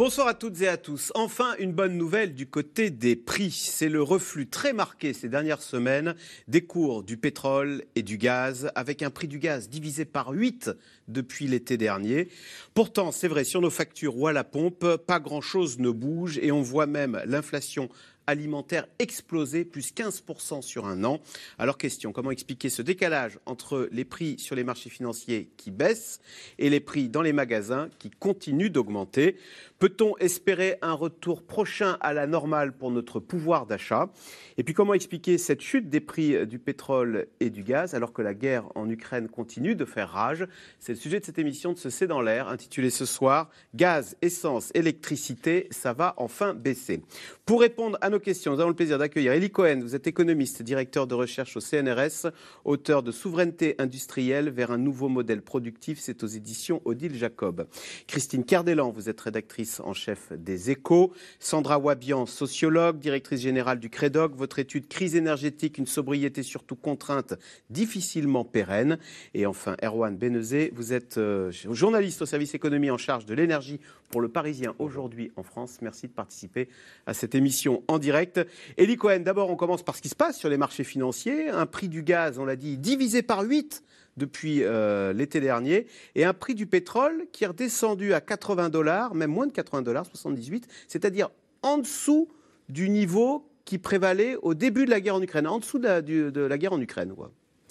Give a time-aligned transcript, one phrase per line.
[0.00, 1.12] Bonsoir à toutes et à tous.
[1.14, 3.50] Enfin, une bonne nouvelle du côté des prix.
[3.50, 6.14] C'est le reflux très marqué ces dernières semaines
[6.48, 10.70] des cours du pétrole et du gaz, avec un prix du gaz divisé par 8
[11.08, 12.28] depuis l'été dernier.
[12.72, 16.50] Pourtant, c'est vrai, sur nos factures ou à la pompe, pas grand-chose ne bouge et
[16.50, 17.90] on voit même l'inflation
[18.30, 21.20] alimentaire explosé, plus 15% sur un an.
[21.58, 26.20] Alors question, comment expliquer ce décalage entre les prix sur les marchés financiers qui baissent
[26.58, 29.36] et les prix dans les magasins qui continuent d'augmenter?
[29.80, 34.10] Peut-on espérer un retour prochain à la normale pour notre pouvoir d'achat?
[34.58, 38.20] Et puis comment expliquer cette chute des prix du pétrole et du gaz alors que
[38.20, 40.46] la guerre en Ukraine continue de faire rage?
[40.80, 44.18] C'est le sujet de cette émission de ce C'est dans l'air intitulée ce soir Gaz,
[44.20, 47.00] essence, électricité, ça va enfin baisser.
[47.46, 49.80] Pour répondre à nos questions, nous avons le plaisir d'accueillir Elie Cohen.
[49.80, 52.30] Vous êtes économiste, directeur de recherche au CNRS,
[52.66, 56.00] auteur de Souveraineté industrielle vers un nouveau modèle productif.
[56.00, 57.66] C'est aux éditions Odile Jacob.
[58.06, 61.12] Christine Cardellan, vous êtes rédactrice en chef des Échos.
[61.38, 64.34] Sandra Wabian, sociologue, directrice générale du CREDOC.
[64.34, 67.34] Votre étude Crise énergétique, une sobriété surtout contrainte,
[67.68, 68.98] difficilement pérenne.
[69.34, 73.78] Et enfin, Erwan Benezé, vous êtes euh, journaliste au service économie en charge de l'énergie
[74.10, 75.78] pour le Parisien aujourd'hui en France.
[75.82, 76.68] Merci de participer
[77.06, 78.40] à cette émission en direct.
[78.78, 81.48] Elie Cohen, d'abord, on commence par ce qui se passe sur les marchés financiers.
[81.48, 83.84] Un prix du gaz, on l'a dit, divisé par 8
[84.16, 89.14] depuis euh, l'été dernier, et un prix du pétrole qui est redescendu à 80 dollars,
[89.14, 91.30] même moins de 80 dollars, 78, c'est-à-dire
[91.62, 92.28] en dessous
[92.68, 96.58] du niveau qui prévalait au début de la guerre en Ukraine, en dessous de la,
[96.58, 97.14] guerre en Ukraine.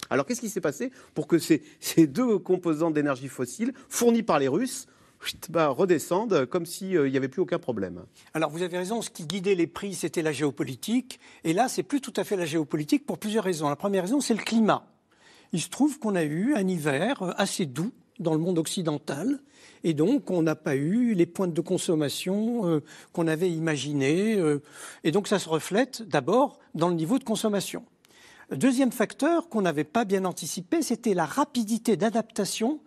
[0.08, 1.62] Alors qu'est-ce qui s'est passé pour que ces,
[2.06, 4.86] deux composants d'énergie fossile, fournis par les Russes,
[5.50, 8.02] bah, redescendent comme s'il euh, n'y avait plus aucun problème?
[8.32, 11.20] Alors vous avez raison, ce qui guidait les prix, c'était la géopolitique.
[11.44, 13.68] Et là, c'est plus tout à fait la géopolitique pour plusieurs raisons.
[13.68, 14.86] La première raison, c'est le climat.
[15.52, 19.40] Il se trouve qu'on a eu un hiver euh, assez doux dans le monde occidental.
[19.82, 22.80] Et donc, on n'a pas eu les pointes de consommation euh,
[23.12, 24.38] qu'on avait imaginées.
[25.04, 27.84] et donc, ça se reflète d'abord dans le niveau de consommation.
[28.52, 32.80] Deuxième facteur qu'on n'avait pas bien anticipé, c'était la rapidité d'adaptation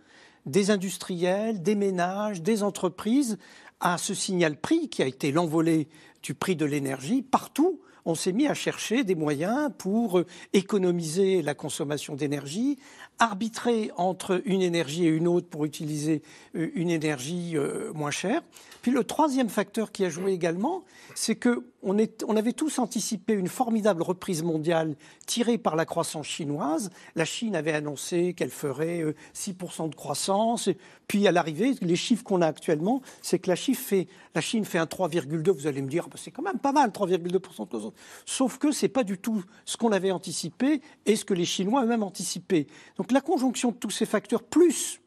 [0.46, 3.38] des industriels, des ménages, des entreprises
[3.80, 5.88] à ce signal prix qui a été l'envolée
[6.22, 7.80] du prix de l'énergie partout.
[8.06, 10.22] On s'est mis à chercher des moyens pour
[10.52, 12.78] économiser la consommation d'énergie,
[13.20, 16.22] arbitrer entre une énergie et une autre pour utiliser
[16.56, 18.42] euh, une énergie euh, moins chère.
[18.82, 20.84] Puis le troisième facteur qui a joué également,
[21.16, 24.96] c'est que on, avait tous anticipé une formidable reprise mondiale
[25.26, 26.90] tirée par la croissance chinoise.
[27.16, 29.04] La Chine avait annoncé qu'elle ferait
[29.36, 30.70] 6% euh, de croissance.
[31.08, 35.50] puis à l'arrivée, les chiffres qu'on a actuellement, c'est que la, Chine fait un 3,2.
[35.52, 37.94] Vous allez me dire, bah, c'est quand même pas mal, 3,2% de croissance.
[38.26, 41.46] Sauf que ce n'est pas du tout ce qu'on avait anticipé et ce que les
[41.46, 42.68] Chinois eux-mêmes anticipaient.
[42.98, 45.02] Donc la conjonction de tous ces facteurs, plus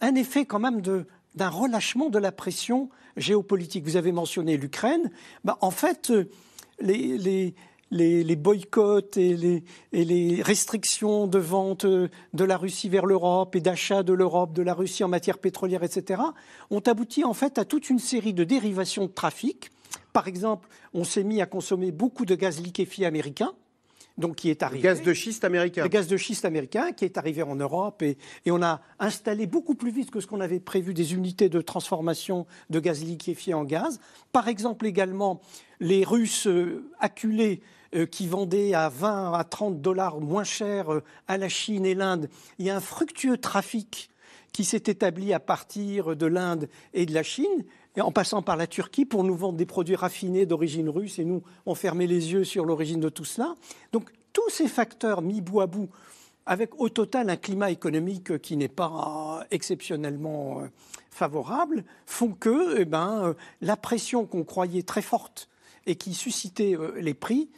[0.00, 0.80] un effet quand même
[1.34, 3.84] d'un relâchement de la pression géopolitique.
[3.84, 5.10] Vous avez mentionné l'Ukraine.
[5.44, 6.28] Bah, en fait, euh,
[6.80, 13.56] les, boycotts et les, et les, restrictions de vente euh, de la Russie vers l'Europe
[13.56, 16.22] et d'achat de l'Europe, de la Russie en matière pétrolière, etc.,
[16.70, 19.70] ont abouti en fait à toute une série de dérivations de trafic.
[20.12, 23.52] Par exemple, on s'est mis à consommer beaucoup de gaz liquéfié américain
[24.20, 24.82] donc qui est arrivé.
[24.82, 25.82] Le gaz de schiste américain.
[25.82, 28.16] Le gaz de schiste américain qui est arrivé en Europe et,
[28.46, 32.46] on a installé beaucoup plus vite que ce qu'on avait prévu des unités de transformation
[32.68, 34.00] de gaz liquéfié en gaz.
[34.32, 35.40] Par exemple également
[35.80, 37.62] les Russes euh, acculés
[37.94, 41.94] euh, qui vendaient à 20 à 30 dollars moins cher euh, à la Chine et
[41.94, 42.28] l'Inde.
[42.58, 44.10] Il y a un fructueux trafic
[44.52, 47.64] qui s'est établi à partir de l'Inde et de la Chine,
[47.98, 51.42] en passant par la Turquie pour nous vendre des produits raffinés d'origine russe, et nous,
[51.66, 53.54] on fermait les yeux sur l'origine de tout cela.
[53.92, 55.88] Donc tous ces facteurs mis bout à bout,
[56.46, 60.66] avec au total un climat économique qui n'est pas exceptionnellement euh,
[61.10, 65.48] favorable, font que eh ben, euh, la pression qu'on croyait très forte
[65.86, 67.50] et qui suscitait euh, les prix,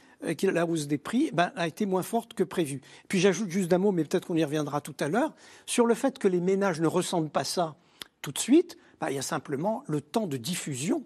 [0.43, 2.81] la hausse des prix, eh ben, a été moins forte que prévu.
[3.09, 5.35] Puis j'ajoute juste d'un mot, mais peut-être qu'on y reviendra tout à l'heure,
[5.67, 7.77] sur le fait que les ménages ne ressentent pas ça
[8.21, 8.79] tout de suite.
[9.03, 11.03] Ben, il y a simplement le temps de diffusion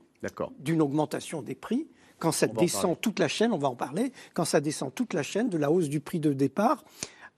[0.59, 1.89] d'une augmentation des prix.
[2.19, 5.23] Quand ça descend toute la chaîne, on va en parler, quand ça descend toute la
[5.23, 6.85] chaîne de la hausse du prix de départ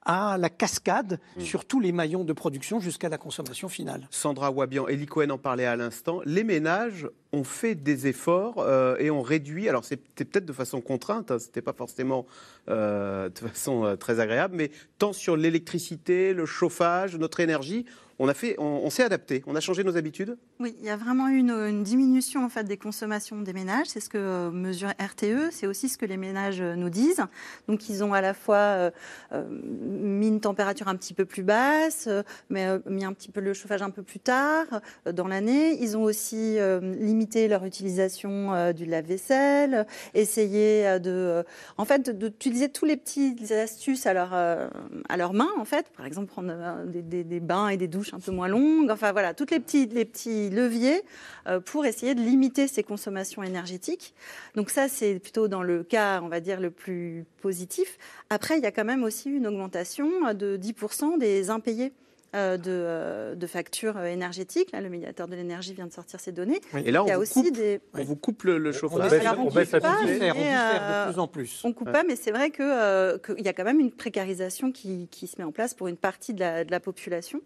[0.01, 1.41] à la cascade hmm.
[1.41, 4.05] sur tous les maillons de production jusqu'à la consommation finale.
[4.11, 8.95] Sandra Wabian, Elie Cohen en parlait à l'instant, les ménages on fait des efforts euh,
[8.99, 9.69] et on réduit.
[9.69, 12.25] Alors c'était peut-être de façon contrainte, hein, c'était pas forcément
[12.69, 17.85] euh, de façon euh, très agréable, mais tant sur l'électricité, le chauffage, notre énergie,
[18.21, 20.97] on, a fait, on, s'est adapté, on a changé nos habitudes Oui, il y a
[20.97, 23.87] vraiment eu une, diminution en fait, des consommations des ménages.
[23.87, 27.23] C'est ce que mesure RTE, c'est aussi ce que les ménages nous disent.
[27.69, 28.91] Donc ils ont à la fois
[29.31, 32.09] mis une température un petit peu plus basse,
[32.49, 34.65] mais mis un petit peu le chauffage un peu plus tard
[35.09, 35.81] dans l'année.
[35.81, 41.43] Ils ont aussi limité leur utilisation du lave-vaisselle, essayé de,
[41.77, 45.87] en fait, d'utiliser tous les petits astuces à leur, à leur main, en fait.
[45.95, 46.53] Par exemple, prendre
[46.85, 48.91] des, bains et des douches un peu moins longue.
[48.91, 51.03] Enfin voilà, tous les petits, les petits leviers
[51.47, 54.13] euh, pour essayer de limiter ces consommations énergétiques.
[54.55, 57.97] Donc ça, c'est plutôt dans le cas, on va dire, le plus positif.
[58.29, 61.93] Après, il y a quand même aussi une augmentation de 10% des impayés.
[62.35, 64.71] Euh, euh, de, factures énergétiques.
[64.71, 66.61] Là, le médiateur de l'énergie vient de sortir ces données.
[66.85, 67.79] Et là, on, vous, aussi coupe, des...
[67.95, 69.11] on vous coupe le, chauffage.
[69.39, 71.61] On, on, baisse, pas, de plus en plus.
[71.63, 75.25] On coupe pas, mais c'est vrai qu'il y a quand même une précarisation qui, qui,
[75.25, 77.41] se met en place pour une partie de la, de la population.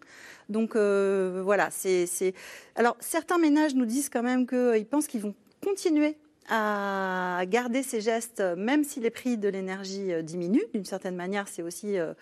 [0.49, 2.33] Donc euh, voilà, c'est.
[2.75, 6.17] Alors certains ménages nous disent quand même qu'ils pensent qu'ils vont continuer
[6.49, 10.65] à garder ces gestes, même si les prix de l'énergie euh, diminuent.
[10.73, 12.13] D'une certaine manière, c'est aussi euh,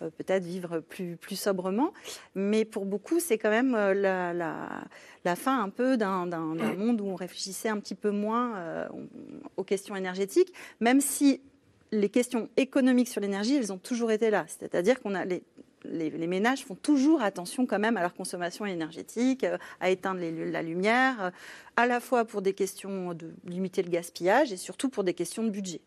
[0.00, 1.92] peut-être vivre plus, plus sobrement.
[2.34, 7.14] Mais pour beaucoup, c'est quand même la, la, fin un peu d'un monde où on
[7.14, 8.88] réfléchissait un petit peu moins
[9.56, 11.40] aux questions énergétiques, même si
[11.92, 14.44] les questions économiques sur l'énergie, elles ont toujours été là.
[14.48, 15.42] C'est-à-dire qu'on a les,
[15.90, 20.62] les, ménages font toujours attention quand même à leur consommation énergétique, euh, à éteindre la
[20.62, 21.30] lumière, euh,
[21.76, 25.42] à la fois pour des questions de limiter le gaspillage et surtout pour des questions
[25.42, 25.80] de budget.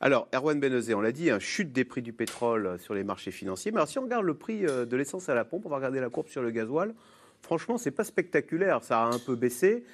[0.00, 3.30] Alors, Erwan Benezé, on l'a dit, un chute des prix du pétrole sur les marchés
[3.30, 3.70] financiers.
[3.70, 5.76] Mais alors, si on regarde le prix euh, de l'essence à la pompe, on va
[5.76, 6.94] regarder la courbe sur le gasoil.
[7.40, 8.84] Franchement, c'est pas spectaculaire.
[8.84, 9.84] Ça a un peu baissé.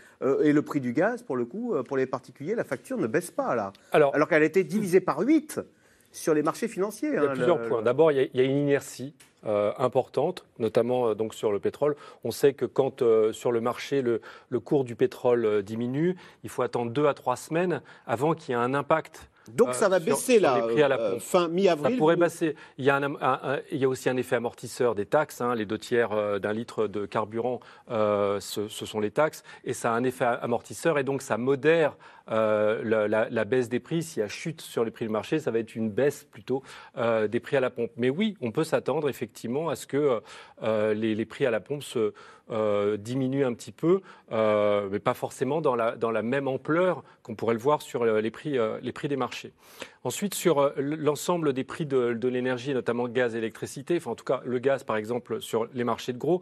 [0.42, 3.30] et le prix du gaz, pour le coup, pour les particuliers, la facture ne baisse
[3.30, 3.72] pas là.
[3.92, 5.58] Alors, alors qu'elle a été divisée par 8
[6.12, 7.08] sur les marchés financiers.
[7.08, 7.82] Il y a hein, plusieurs points.
[7.82, 9.14] D'abord, il, y a une inertie
[9.46, 11.96] euh, importante, notamment euh, donc sur le pétrole.
[12.24, 14.20] On sait que quand euh, sur le marché le,
[14.60, 18.60] cours du pétrole diminue, il faut attendre deux à trois semaines avant qu'il y ait
[18.60, 20.66] un impact donc ça va baisser là,
[21.20, 21.92] fin mi-avril.
[21.92, 22.54] Ça pourrait baisser.
[22.78, 23.00] Il y, a
[23.72, 25.40] il y, a aussi un effet amortisseur des taxes.
[25.40, 25.54] Hein.
[25.54, 29.96] les deux tiers d'un litre de carburant, ce, ce, sont les taxes, et ça a
[29.96, 31.96] un effet amortisseur, et donc ça modère
[32.30, 35.50] euh, la, baisse des prix, s'il y a chute sur les prix du marché, ça
[35.50, 36.62] va être une baisse plutôt
[36.96, 37.90] euh, des prix à la pompe.
[37.96, 40.20] Mais oui, on peut s'attendre effectivement à ce que
[40.62, 42.12] euh, les, prix à la pompe se
[42.98, 44.00] diminuent un petit peu,
[44.30, 48.92] mais pas forcément dans la, même ampleur qu'on pourrait le voir sur les prix, les
[48.92, 49.52] prix des marchés.
[50.04, 54.24] Ensuite, sur l'ensemble des prix de, de l'énergie, notamment gaz et électricité, enfin en tout
[54.24, 56.40] cas le gaz par exemple sur les marchés de gros,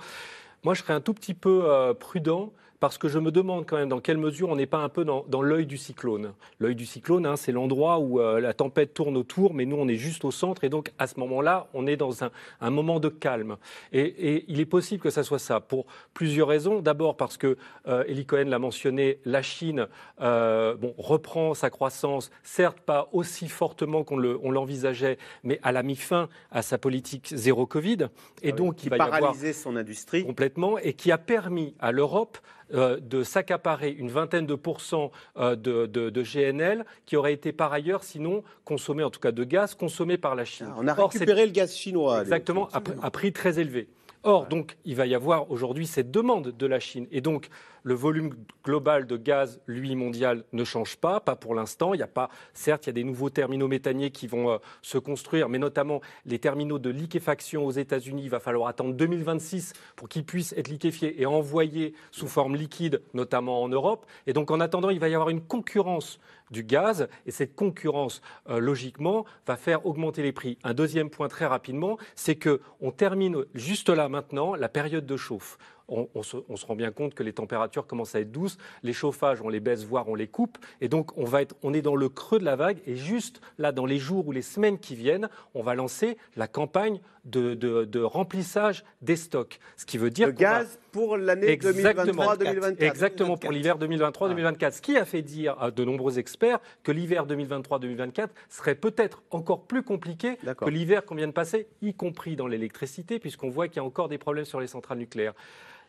[0.64, 2.52] moi je serais un tout petit peu prudent
[2.86, 5.04] parce que je me demande quand même dans quelle mesure on n'est pas un peu
[5.04, 6.34] dans, l'œil du cyclone.
[6.60, 9.88] L'œil du cyclone, hein, c'est l'endroit où euh, la tempête tourne autour, mais nous, on
[9.88, 12.30] est juste au centre, et donc à ce moment-là, on est dans un,
[12.70, 13.56] moment de calme.
[13.92, 16.80] Et, il est possible que ça soit ça, pour plusieurs raisons.
[16.80, 17.56] D'abord parce que,
[17.88, 19.88] euh, Eli Cohen l'a mentionné, la Chine
[20.20, 25.96] euh, bon, reprend sa croissance, certes pas aussi fortement qu'on l'envisageait, mais elle a mis
[25.96, 28.10] fin à sa politique zéro Covid,
[28.42, 31.90] et ah donc il va y avoir son industrie complètement, et qui a permis à
[31.90, 32.38] l'Europe
[32.76, 38.04] euh, de s'accaparer une vingtaine de pourcents euh, de, GNL qui aurait été par ailleurs,
[38.04, 40.66] sinon consommé, en tout cas de gaz, consommé par la Chine.
[40.70, 42.20] Ah, on a récupéré le gaz chinois.
[42.22, 43.88] Exactement, à, prix très élevé.
[44.24, 47.06] Or, donc, il va y avoir aujourd'hui cette demande de la Chine.
[47.12, 47.48] Et donc,
[47.86, 51.94] le volume global de gaz, lui, mondial, ne change pas, pas pour l'instant.
[51.94, 54.98] Il a pas, certes, il y a des nouveaux terminaux méthaniers qui vont euh, se
[54.98, 58.22] construire, mais notamment les terminaux de liquéfaction aux États-Unis.
[58.24, 63.02] Il va falloir attendre 2026 pour qu'ils puissent être liquéfiés et envoyés sous forme liquide,
[63.14, 64.04] notamment en Europe.
[64.26, 66.18] Et donc, en attendant, il va y avoir une concurrence
[66.50, 67.06] du gaz.
[67.24, 70.58] Et cette concurrence, euh, logiquement, va faire augmenter les prix.
[70.64, 75.56] Un deuxième point très rapidement, c'est qu'on termine juste là maintenant la période de chauffe
[75.88, 79.48] on, se, rend bien compte que les températures commencent à être douces, les chauffages, on
[79.48, 82.08] les baisse, voire on les coupe, et donc on, va être, on est dans le
[82.08, 85.28] creux de la vague, et juste là, dans les jours ou les semaines qui viennent,
[85.54, 89.58] on va lancer la campagne de, remplissage des stocks.
[89.76, 90.28] Ce qui veut dire.
[90.28, 92.82] Le gaz pour l'année 2023-2024.
[92.82, 94.72] Exactement, pour l'hiver 2023-2024.
[94.72, 99.62] Ce qui a fait dire à de nombreux experts que l'hiver 2023-2024 serait peut-être encore
[99.64, 103.76] plus compliqué que l'hiver qu'on vient de passer, y compris dans l'électricité, puisqu'on voit qu'il
[103.76, 105.34] y a encore des problèmes sur les centrales nucléaires.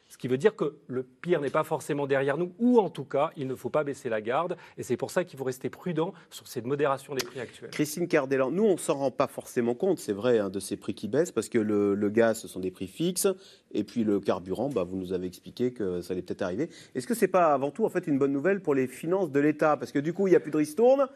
[0.10, 3.04] Ce qui veut dire que le pire n'est pas forcément derrière nous, ou en tout
[3.04, 4.58] cas, il ne faut pas baisser la garde.
[4.78, 7.72] Et c'est pour ça qu'il faut rester prudent sur cette modération des prix actuels.
[7.72, 10.78] Christine Cardellan, nous, on ne s'en rend pas forcément compte, c'est vrai, hein, de ces
[10.78, 13.28] prix qui baissent, parce que le, gaz, ce sont des prix fixes,
[13.74, 16.70] et puis le carburant, bah, vous nous avez expliqué que ça allait peut-être arriver.
[16.96, 19.32] Est-ce que ce n'est pas avant tout en fait, une bonne nouvelle pour les finances
[19.32, 19.76] de l'État?
[19.76, 21.08] Parce que du coup, il n'y a plus de ristourne.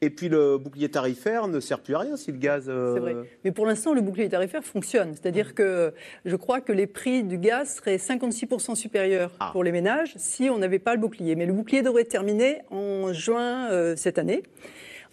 [0.00, 2.66] Et puis le bouclier tarifaire ne sert plus à rien si le gaz.
[2.68, 3.16] Euh, c'est vrai.
[3.44, 5.14] Mais pour l'instant, le bouclier tarifaire fonctionne.
[5.14, 5.92] C'est-à-dire que
[6.24, 9.50] je crois que les prix du gaz seraient 56% supérieurs ah.
[9.52, 11.34] pour les ménages si on n'avait pas le bouclier.
[11.34, 14.44] Mais le bouclier devrait terminer en juin euh, cette année.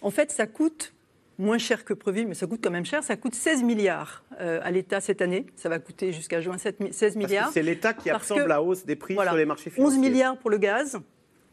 [0.02, 0.94] En fait, ça coûte
[1.36, 3.02] moins cher que prévu, mais ça coûte quand même cher.
[3.02, 5.46] Ça coûte 16 milliards euh, à l'État cette année.
[5.56, 7.50] Ça va coûter jusqu'à juin 16 milliards.
[7.50, 9.98] C'est l'État qui absorbe la hausse des prix sur les marchés financiers.
[9.98, 10.96] 11 milliards pour le gaz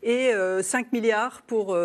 [0.04, 1.76] et 5 milliards pour,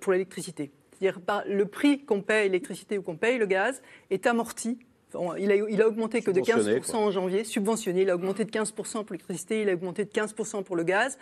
[0.00, 0.70] pour l'électricité.
[0.98, 4.78] C'est-à-dire le prix qu'on paye l'électricité ou qu'on paye le gaz est amorti.
[5.38, 8.02] Il a, il a augmenté que de 15% en janvier, subventionné.
[8.02, 11.16] Il a augmenté de 15% pour l'électricité, il a augmenté de 15% pour le gaz,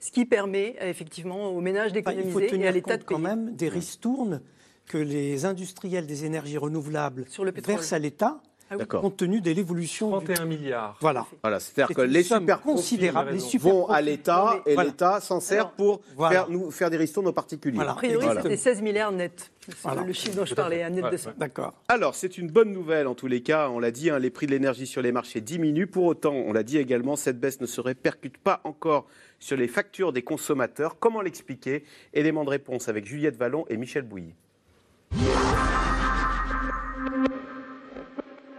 [0.00, 3.06] ce qui permet effectivement aux ménages d'économiser et à l'État de payer.
[3.06, 4.42] quand même des ristournes
[4.86, 7.26] que les industriels des énergies renouvelables
[7.64, 10.10] versent à l'État ah compte tenu de l'évolution.
[10.10, 10.96] 31 milliards.
[11.00, 11.26] Voilà.
[11.42, 16.48] voilà C'est-à-dire que les super considérables vont à l'État et l'État s'en sert pour faire,
[16.48, 17.76] nous, faire des ristournes aux particuliers.
[17.76, 17.92] Voilà.
[17.92, 19.50] A priori, c'était 16 milliards net.
[20.06, 21.32] Le chiffre dont je parlais, un net de ça.
[21.36, 21.74] D'accord.
[21.88, 23.68] Alors, c'est une bonne nouvelle en tous les cas.
[23.68, 25.86] On l'a dit, hein, les prix de l'énergie sur les marchés diminuent.
[25.86, 29.06] Pour autant, on l'a dit également, cette baisse ne se répercute pas encore
[29.38, 30.98] sur les factures des consommateurs.
[30.98, 31.84] Comment l'expliquer?
[32.14, 34.34] Élément de réponse avec Juliette Vallon et Michel Bouilly.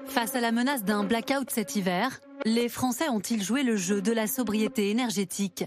[0.09, 4.11] Face à la menace d'un blackout cet hiver, les Français ont-ils joué le jeu de
[4.11, 5.65] la sobriété énergétique?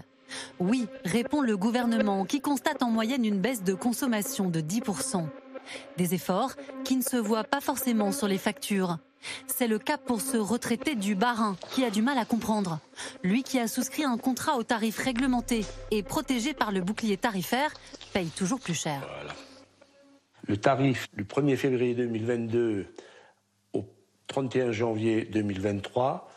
[0.59, 5.25] Oui, répond le gouvernement qui constate en moyenne une baisse de consommation de 10%.
[5.97, 8.97] Des efforts qui ne se voient pas forcément sur les factures.
[9.47, 12.79] C'est le cas pour ce retraité du Barin qui a du mal à comprendre.
[13.23, 17.71] Lui qui a souscrit un contrat au tarif réglementé et protégé par le bouclier tarifaire
[18.11, 19.01] paye toujours plus cher.
[20.47, 22.87] Le tarif du 1er février 2022
[24.27, 26.29] 31 janvier 2023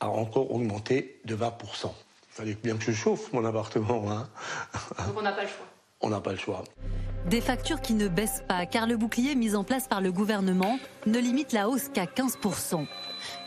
[0.00, 1.50] a encore augmenté de 20%.
[1.86, 1.90] Il
[2.28, 4.10] fallait bien que je chauffe mon appartement.
[4.10, 4.28] Hein.
[5.06, 5.66] Donc on n'a pas le choix.
[6.00, 6.64] On n'a pas le choix.
[7.26, 10.78] Des factures qui ne baissent pas car le bouclier mis en place par le gouvernement
[11.06, 12.86] ne limite la hausse qu'à 15%.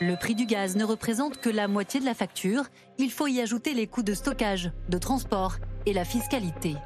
[0.00, 2.64] Le prix du gaz ne représente que la moitié de la facture.
[2.96, 6.76] Il faut y ajouter les coûts de stockage, de transport et la fiscalité.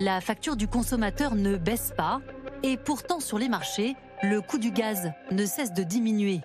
[0.00, 2.20] La facture du consommateur ne baisse pas
[2.62, 6.40] et pourtant sur les marchés, le coût du gaz ne cesse de diminuer.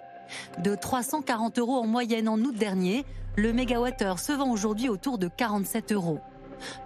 [0.64, 3.06] De 340 euros en moyenne en août dernier,
[3.36, 6.20] le mégawattheure se vend aujourd'hui autour de 47 euros.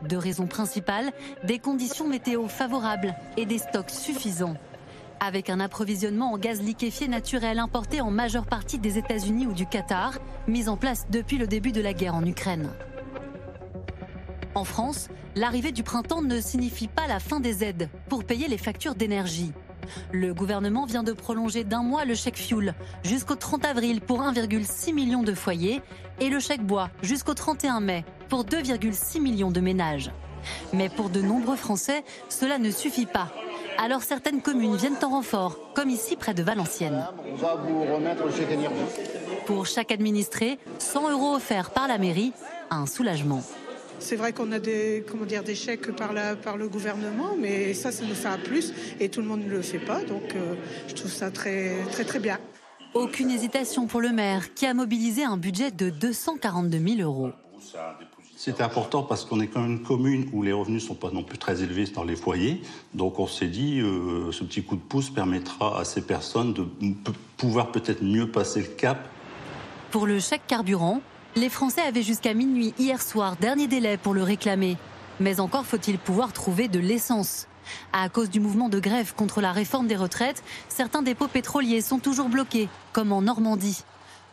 [0.04, 1.12] Deux raisons principales,
[1.46, 4.58] des conditions météo favorables et des stocks suffisants.
[5.22, 9.66] Avec un approvisionnement en gaz liquéfié naturel importé en majeure partie des États-Unis ou du
[9.66, 10.18] Qatar,
[10.48, 12.70] mis en place depuis le début de la guerre en Ukraine.
[14.56, 18.58] En France, l'arrivée du printemps ne signifie pas la fin des aides pour payer les
[18.58, 19.54] factures d'énergie.
[20.12, 22.74] Le gouvernement vient de prolonger d'un mois le chèque fuel
[23.04, 25.82] jusqu'au 30 avril pour 1,6 million de foyers
[26.20, 30.12] et le chèque bois jusqu'au 31 mai pour 2,6 millions de ménages.
[30.74, 33.30] Mais pour de nombreux Français, cela ne suffit pas.
[33.78, 37.06] Alors certaines communes viennent en renfort, comme ici près de Valenciennes.
[37.32, 38.76] On va vous remettre le chèque énergie.
[39.46, 42.34] Pour chaque administré, 100 euros offerts par la mairie,
[42.70, 43.42] un soulagement.
[44.02, 47.74] C'est vrai qu'on a des, comment dire, des chèques par, la, par le gouvernement, mais
[47.76, 50.04] ça, ça nous fait un plus et tout le monde ne le fait pas.
[50.04, 50.56] Donc euh,
[50.88, 52.40] je trouve ça très, très, très bien.
[52.96, 57.30] Aucune hésitation pour le maire qui a mobilisé un budget de 242 000 euros.
[58.36, 61.12] C'est important parce qu'on est quand même une commune où les revenus ne sont pas
[61.12, 62.64] non plus très élevés dans les foyers.
[62.96, 66.66] Donc on s'est dit, euh, ce petit coup de pouce permettra à ces personnes de
[67.38, 69.08] pouvoir peut-être mieux passer le cap.
[69.92, 71.02] Pour le chèque carburant,
[71.36, 74.78] les Français avaient jusqu'à minuit hier soir, dernier délai pour le réclamer.
[75.20, 77.48] Mais encore faut-il pouvoir trouver de l'essence.
[77.94, 82.00] À cause du mouvement de grève contre la réforme des retraites, certains dépôts pétroliers sont
[82.00, 83.84] toujours bloqués, comme en Normandie.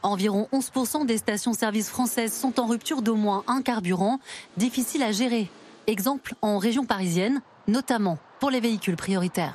[0.03, 4.19] Environ 11% des stations-service françaises sont en rupture d'au moins un carburant,
[4.57, 5.51] difficile à gérer.
[5.87, 9.55] Exemple en région parisienne, notamment pour les véhicules prioritaires.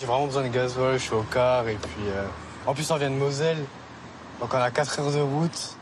[0.00, 2.26] J'ai vraiment besoin de gasoil, je suis au car et puis euh,
[2.66, 3.58] en plus on vient de Moselle,
[4.40, 5.76] donc on a 4 heures de route.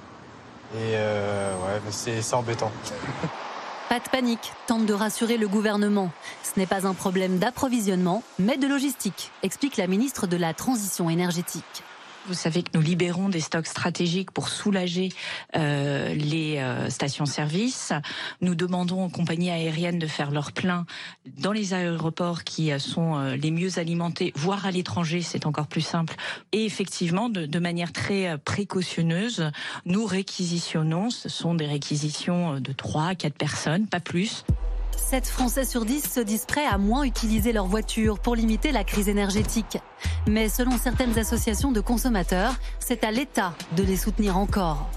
[0.75, 2.73] Et euh, ouais, c'est embêtant.
[3.89, 6.11] Pas de panique, tente de rassurer le gouvernement.
[6.43, 11.11] Ce n'est pas un problème d'approvisionnement, mais de logistique, explique la ministre de la Transition
[11.11, 11.85] énergétique.
[12.27, 15.09] Vous savez que nous libérons des stocks stratégiques pour soulager
[15.57, 17.93] euh, les euh, stations-service.
[18.41, 20.87] Nous demandons aux compagnies aériennes de faire leur plein
[21.39, 25.81] dans les aéroports qui euh, sont les mieux alimentés, voire à l'étranger, c'est encore plus
[25.81, 26.15] simple.
[26.53, 29.51] Et effectivement, de, manière très précautionneuse,
[29.85, 31.11] nous réquisitionnons.
[31.11, 34.45] Ce sont des réquisitions de 3 à 4 personnes, pas plus.
[34.97, 38.85] 7 Français sur 10 se disent prêts à moins utiliser leur voiture pour limiter la
[38.85, 39.79] crise énergétique.
[40.27, 44.91] Mais selon certaines associations de consommateurs, c'est à l'État de les soutenir encore.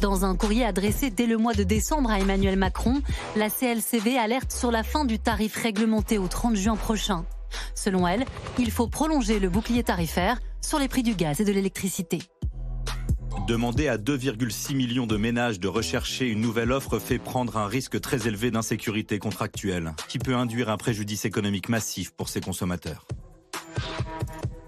[0.00, 3.02] Dans un courrier adressé dès le mois de décembre à Emmanuel Macron,
[3.36, 7.24] la CLCV alerte sur la fin du tarif réglementé au 30 juin prochain.
[7.74, 8.24] Selon elle,
[8.58, 12.20] il faut prolonger le bouclier tarifaire sur les prix du gaz et de l'électricité.
[13.46, 18.00] Demander à 2,6 millions de ménages de rechercher une nouvelle offre fait prendre un risque
[18.00, 23.06] très élevé d'insécurité contractuelle, qui peut induire un préjudice économique massif pour ces consommateurs.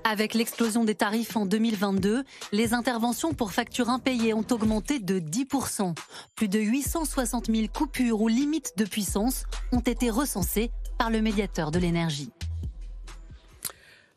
[0.05, 5.97] Avec l'explosion des tarifs en 2022, les interventions pour factures impayées ont augmenté de 10%.
[6.35, 11.71] Plus de 860 000 coupures ou limites de puissance ont été recensées par le médiateur
[11.71, 12.31] de l'énergie.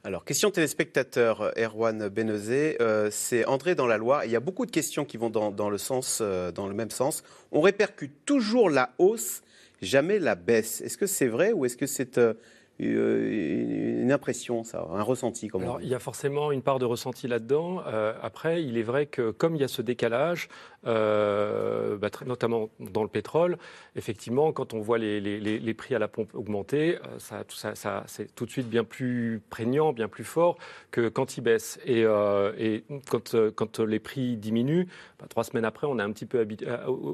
[0.06, 4.24] Alors, question téléspectateur, Erwan Benezé, euh, c'est André dans la Loire.
[4.24, 7.24] Il y a beaucoup de questions qui vont euh, dans le même sens.
[7.52, 9.42] On répercute toujours la hausse,
[9.82, 10.80] jamais la baisse.
[10.82, 12.36] Est-ce que c'est vrai ou est-ce que c'est euh,
[12.80, 17.28] une impression, ça, un ressenti comme Alors, il y a forcément une part de ressenti
[17.28, 17.82] là-dedans.
[17.88, 20.50] Euh, après, il est vrai que comme il y a ce décalage,
[20.86, 23.58] euh, bah, notamment dans le pétrole,
[23.96, 27.44] effectivement, quand on voit les, les- les- les prix à la pompe augmenter, euh, ça,
[27.44, 30.58] tout ça, ça- c'est tout de suite bien plus prégnant, bien plus fort
[30.92, 31.80] que quand ils baissent.
[31.86, 34.88] Et, euh, et quand, quand les prix diminuent,
[35.20, 36.46] bah, trois semaines après, on a un petit peu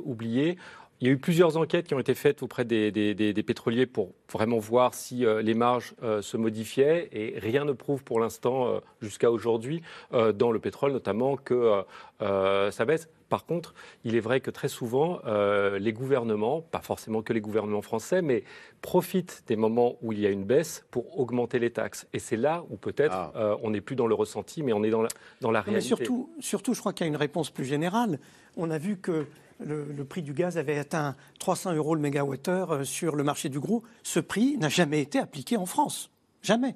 [0.05, 0.57] oublié.
[1.01, 4.59] Il y a eu plusieurs enquêtes qui ont été faites auprès des, pétroliers pour vraiment
[4.59, 8.79] voir si euh, les marges euh, se modifiaient et rien ne prouve pour l'instant, euh,
[9.01, 9.81] jusqu'à aujourd'hui,
[10.11, 11.83] dans le pétrole notamment, que
[12.19, 13.09] ça baisse.
[13.31, 13.73] Par contre,
[14.03, 18.21] il est vrai que très souvent, euh, les gouvernements, pas forcément que les gouvernements français,
[18.21, 18.43] mais
[18.81, 22.05] profitent des moments où il y a une baisse pour augmenter les taxes.
[22.11, 24.89] Et c'est là où peut-être euh, on n'est plus dans le ressenti, mais on est
[24.89, 25.07] dans la,
[25.39, 25.87] dans la Non, mais réalité.
[25.87, 28.19] surtout, surtout, je crois qu'il y a une réponse plus générale.
[28.57, 29.25] On a vu que
[29.61, 33.47] le, le prix du gaz avait atteint 300 euros le mégawattheure euh, sur le marché
[33.47, 33.81] du gros.
[34.03, 36.11] Ce prix n'a jamais été appliqué en France.
[36.41, 36.75] Jamais.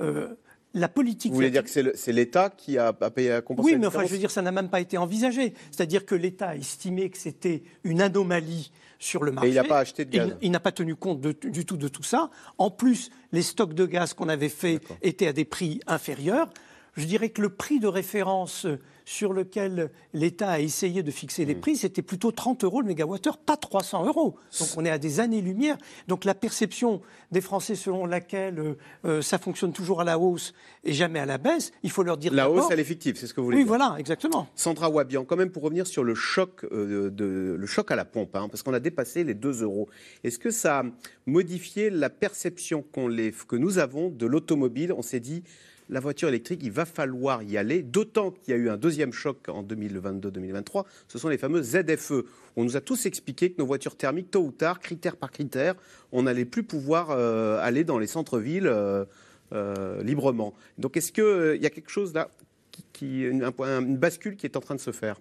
[0.00, 0.34] Euh,
[0.74, 1.30] la politique.
[1.32, 4.04] Vous voulez dire que c'est l'État qui a, a payé à compenser Oui, mais enfin,
[4.06, 5.54] je veux dire, ça n'a même pas été envisagé.
[5.70, 9.48] C'est-à-dire que l'État a estimé que c'était une anomalie sur le marché.
[9.50, 10.28] il n'a pas acheté de gaz.
[10.42, 12.30] Il, il n'a pas tenu compte de- du tout de tout ça.
[12.58, 16.48] En plus, les stocks de gaz qu'on avait faits étaient à des prix inférieurs.
[16.96, 18.66] Je dirais que le prix de référence
[19.06, 23.38] sur lequel l'État a essayé de fixer les prix, c'était plutôt 30 euros le mégawattheure,
[23.38, 24.36] pas 300 euros.
[24.60, 25.76] Donc on est à des années-lumière.
[26.06, 27.00] Donc la perception
[27.32, 28.74] des Français selon laquelle euh,
[29.04, 30.52] euh, ça fonctionne toujours à la hausse
[30.84, 33.26] et jamais à la baisse, il faut leur dire La hausse, elle est fictive, c'est
[33.26, 33.68] ce que vous voulez Oui, dire.
[33.68, 34.46] voilà, exactement.
[34.54, 38.04] Sandra Wabian, quand même pour revenir sur le choc, euh, de, le choc à la
[38.04, 39.88] pompe, hein, parce qu'on a dépassé les 2 euros.
[40.22, 40.84] Est-ce que ça a
[41.26, 44.92] modifié la perception qu'on les- que nous avons de l'automobile?
[44.92, 45.42] On s'est dit,
[45.90, 49.12] la voiture électrique, il va falloir y aller, d'autant qu'il y a eu un deuxième
[49.12, 52.24] choc en 2022-2023, ce sont les fameux ZFE.
[52.56, 55.74] On nous a tous expliqué que nos voitures thermiques, tôt ou tard, critère par critère,
[56.12, 59.04] on n'allait plus pouvoir euh, aller dans les centres-villes euh,
[59.52, 60.54] euh, librement.
[60.78, 62.28] Donc est-ce qu'il y a quelque chose là,
[62.70, 65.20] qui, qui- une, un point- une bascule qui est en train de se faire?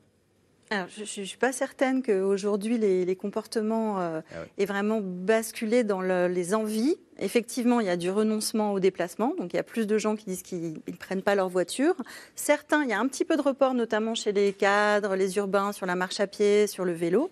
[0.71, 4.47] Alors, je ne suis pas certaine qu'aujourd'hui, les, les comportements euh, Ah ouais.
[4.60, 6.95] aient vraiment basculé dans le- les envies.
[7.21, 9.34] Effectivement, il y a du renoncement au déplacement.
[9.38, 11.95] Donc, il y a plus de gens qui disent qu'ils ne prennent pas leur voiture.
[12.36, 15.73] Certains, il y a un petit peu de report, notamment chez les cadres, les urbains,
[15.73, 17.29] sur la marche à pied, sur le vélo.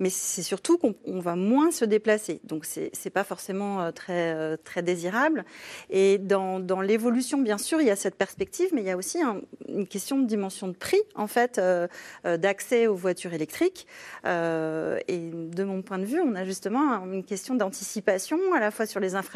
[0.00, 2.40] Mais c'est surtout qu'on on va moins se déplacer.
[2.44, 5.44] Donc, ce n'est pas forcément euh, très, euh, très désirable.
[5.88, 9.22] Et dans, l'évolution, bien sûr, il y a cette perspective, mais il y a aussi
[9.22, 11.86] un- une question de dimension de prix, en fait, euh,
[12.24, 13.86] d'accès aux voitures électriques.
[14.24, 18.86] Et de mon point de vue, on a justement une question d'anticipation, à la fois
[18.86, 19.27] sur les infrastructures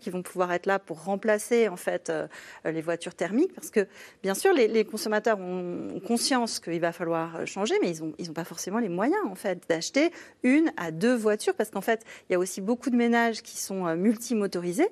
[0.00, 2.26] qui vont pouvoir être là pour remplacer, en fait, euh,
[2.64, 3.86] les voitures thermiques, parce que,
[4.22, 8.34] bien sûr, les, consommateurs ont conscience qu'il va falloir changer, mais ils n'ont ils ont
[8.34, 10.10] pas forcément les moyens, en fait, d'acheter
[10.42, 13.58] une à deux voitures, parce qu'en fait, il y a aussi beaucoup de ménages qui
[13.58, 14.90] sont euh, multimotorisés.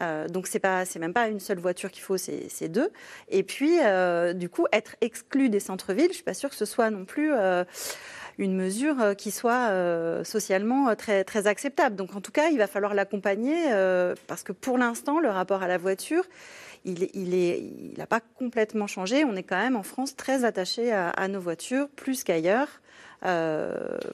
[0.00, 2.90] Euh, donc c'est pas, c'est même pas une seule voiture qu'il faut, c'est deux.
[3.28, 6.64] Et puis euh, du coup être exclu des centres-villes, je suis pas sûre que ce
[6.64, 7.64] soit non plus euh,
[8.38, 11.96] une mesure euh, qui soit euh, socialement euh, très acceptable.
[11.96, 13.54] Donc en tout cas, il va falloir l'accompagner
[14.26, 16.24] parce que pour l'instant, le rapport à la voiture.
[16.84, 19.24] Il n'a pas complètement changé.
[19.24, 22.81] On est quand même en France très attaché à nos voitures, plus qu'ailleurs.
[23.24, 23.72] Euh,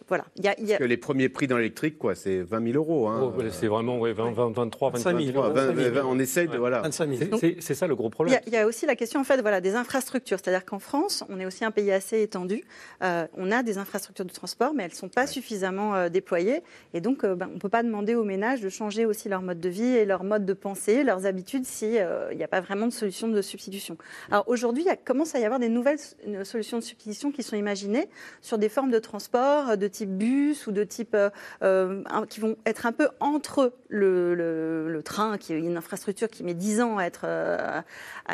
[0.09, 0.25] voilà.
[0.37, 2.41] Il y a, il y a- Parce que les premiers prix dans l'électrique, quoi, c'est
[2.43, 3.09] 20 000 euros.
[3.09, 3.33] hein.
[3.37, 5.55] Oh, c'est vraiment ouais, 20, 20, 23, 25 25 000 euros.
[5.55, 6.59] 20, 20, on essaye de.
[6.59, 6.83] Voilà.
[6.91, 8.37] C'est- ça le gros problème.
[8.37, 10.39] a, il y a aussi la question en fait, voilà, des infrastructures.
[10.43, 12.65] C'est-à-dire qu'en France, on est aussi un pays assez étendu.
[13.03, 16.63] Euh, on a des infrastructures de transport, mais elles ne sont pas suffisamment euh, déployées.
[16.95, 19.43] Et donc, euh, ben, on ne peut pas demander aux ménages de changer aussi leur
[19.43, 22.87] mode de vie et leur mode de pensée, leurs habitudes, s'il n'y a pas vraiment
[22.87, 23.97] de solution de substitution.
[24.31, 25.99] Alors aujourd'hui, il commence à y avoir des nouvelles
[26.45, 28.09] solutions de substitution qui sont imaginées
[28.43, 31.31] sur des formes de transport euh, de type bus ou de type euh,
[31.63, 36.29] euh, qui vont être un peu entre le, le- le train, qui est une infrastructure
[36.29, 37.85] qui met 10 ans à être, à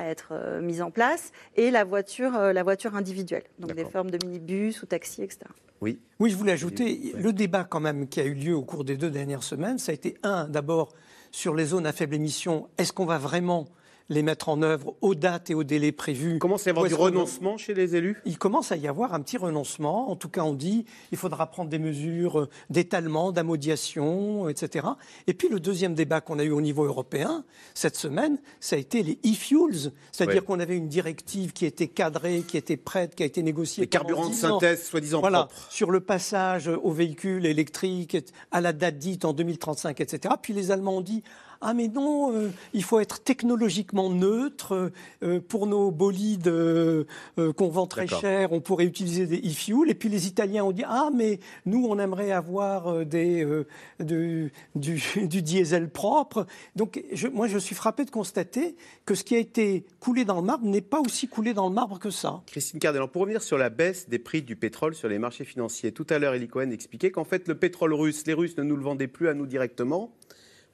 [0.09, 4.83] être mise en place, et la voiture, la voiture individuelle, donc des formes de minibus
[4.83, 5.41] ou taxis, etc.
[5.81, 5.99] Oui.
[6.21, 8.97] Oui, je voulais ajouter, le débat quand même qui a eu lieu au cours des
[8.97, 10.93] deux dernières semaines, ça a été un, d'abord
[11.31, 13.67] sur les zones à faible émission, est-ce qu'on va vraiment
[14.09, 16.35] les mettre en œuvre aux dates et aux délais prévus.
[16.35, 18.21] Il commence à y avoir du renoncement chez les élus?
[18.25, 20.11] Il commence à y avoir un petit renoncement.
[20.11, 24.87] En tout cas, on dit il faudra prendre des mesures euh, d'étalement, d'amodiation, etc.
[25.27, 28.79] Et puis le deuxième débat qu'on a eu au niveau européen cette semaine, ça a
[28.79, 29.93] été les e-fuels.
[30.13, 33.85] C'est-à-dire qu'on avait une directive qui était cadrée, qui était prête, qui a été négociée.
[33.85, 34.61] Les carburants de 10 ans.
[34.61, 35.73] synthèse, soi-disant Voilà, propres.
[35.73, 38.17] sur le passage aux véhicules électriques
[38.51, 40.35] à la date dite en 2035, etc.
[40.41, 41.23] Puis les Allemands ont dit
[41.65, 47.05] ah mais non, euh, il faut être technologiquement neutre euh, pour nos bolides euh,
[47.39, 49.91] euh, qu'on vend très cher, on pourrait utiliser des e-fuels.
[49.91, 53.67] Et puis les Italiens ont dit ah mais nous on aimerait avoir euh, des euh,
[54.01, 56.47] de- du, du diesel propre.
[56.77, 60.37] Donc je- moi je suis frappé de constater que ce qui a été coulé dans
[60.37, 62.43] le marbre n'est pas aussi coulé dans le marbre que ça.
[62.47, 65.93] Christine Cardellan, pour revenir sur la baisse des prix du pétrole sur les marchés financiers,
[65.93, 68.77] tout à l'heure, Eli Cohen expliquait qu'en fait, le pétrole russe, les Russes ne nous
[68.77, 70.13] le vendaient plus à nous directement,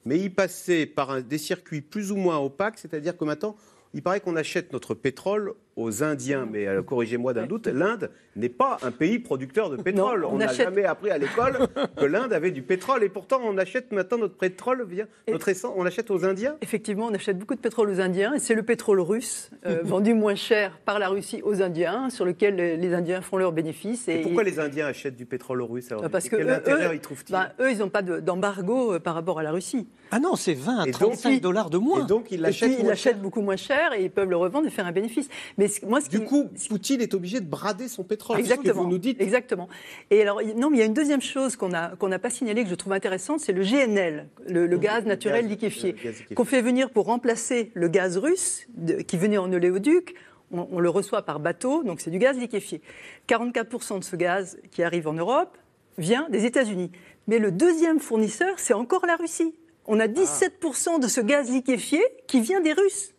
[0.05, 3.55] mais ils passaient par des circuits plus ou moins opaques, c'est-à-dire que maintenant,
[3.93, 8.49] il paraît qu'on achète notre pétrole aux Indiens, mais euh, corrigez-moi d'un doute, l'Inde n'est
[8.49, 10.21] pas un pays producteur de pétrole.
[10.21, 11.67] Non, on n'a achète- jamais appris à l'école
[11.97, 15.73] que l'Inde avait du pétrole, et pourtant on achète maintenant notre pétrole, via, notre essence,
[15.75, 18.63] on l'achète aux Indiens Effectivement, on achète beaucoup de pétrole aux Indiens et c'est le
[18.63, 23.21] pétrole russe euh, vendu moins cher par la Russie aux Indiens, sur lequel les Indiens
[23.21, 24.07] font leurs bénéfices.
[24.07, 26.09] Et pourquoi les Indiens achètent du pétrole russe alors?
[26.09, 27.31] Parce que Quel eux- intérêt eux, y trouvent-ils?
[27.33, 29.87] ben, eux, ils n'ont pas de- d'embargo euh, par rapport à la Russie.
[30.11, 32.03] Ah non, c'est 20 à Et donc, 35 dollars de moins.
[32.03, 34.69] Et donc ils ils moins l'achètent beaucoup moins cher et ils peuvent le revendre et
[34.69, 35.29] faire un bénéfice.
[35.57, 38.37] Mais ce- moi, ce Du qui- coup, Poutine est obligé de brader son pétrole.
[38.37, 38.83] c'est ce que Exactement.
[38.83, 39.19] vous nous dites.
[39.19, 39.67] Exactement.
[40.11, 42.63] Et alors, non, mais il y a une deuxième chose qu'on n'a qu'on pas signalée
[42.63, 46.35] que je trouve intéressante, c'est le GNL, le, le gaz naturel liquéfié, le gaz liquéfié.
[46.35, 50.13] qu'on fait venir pour remplacer le gaz russe de- qui venait en oléoduc.
[50.53, 52.81] On, on le reçoit par bateau, donc c'est du gaz liquéfié.
[53.27, 55.57] 44% de ce gaz qui arrive en Europe
[55.97, 56.91] vient des États-Unis.
[57.27, 59.55] Mais le deuxième fournisseur, c'est encore la Russie.
[59.87, 60.03] On Ah.
[60.03, 63.13] a 17% de ce gaz liquéfié qui vient des Russes.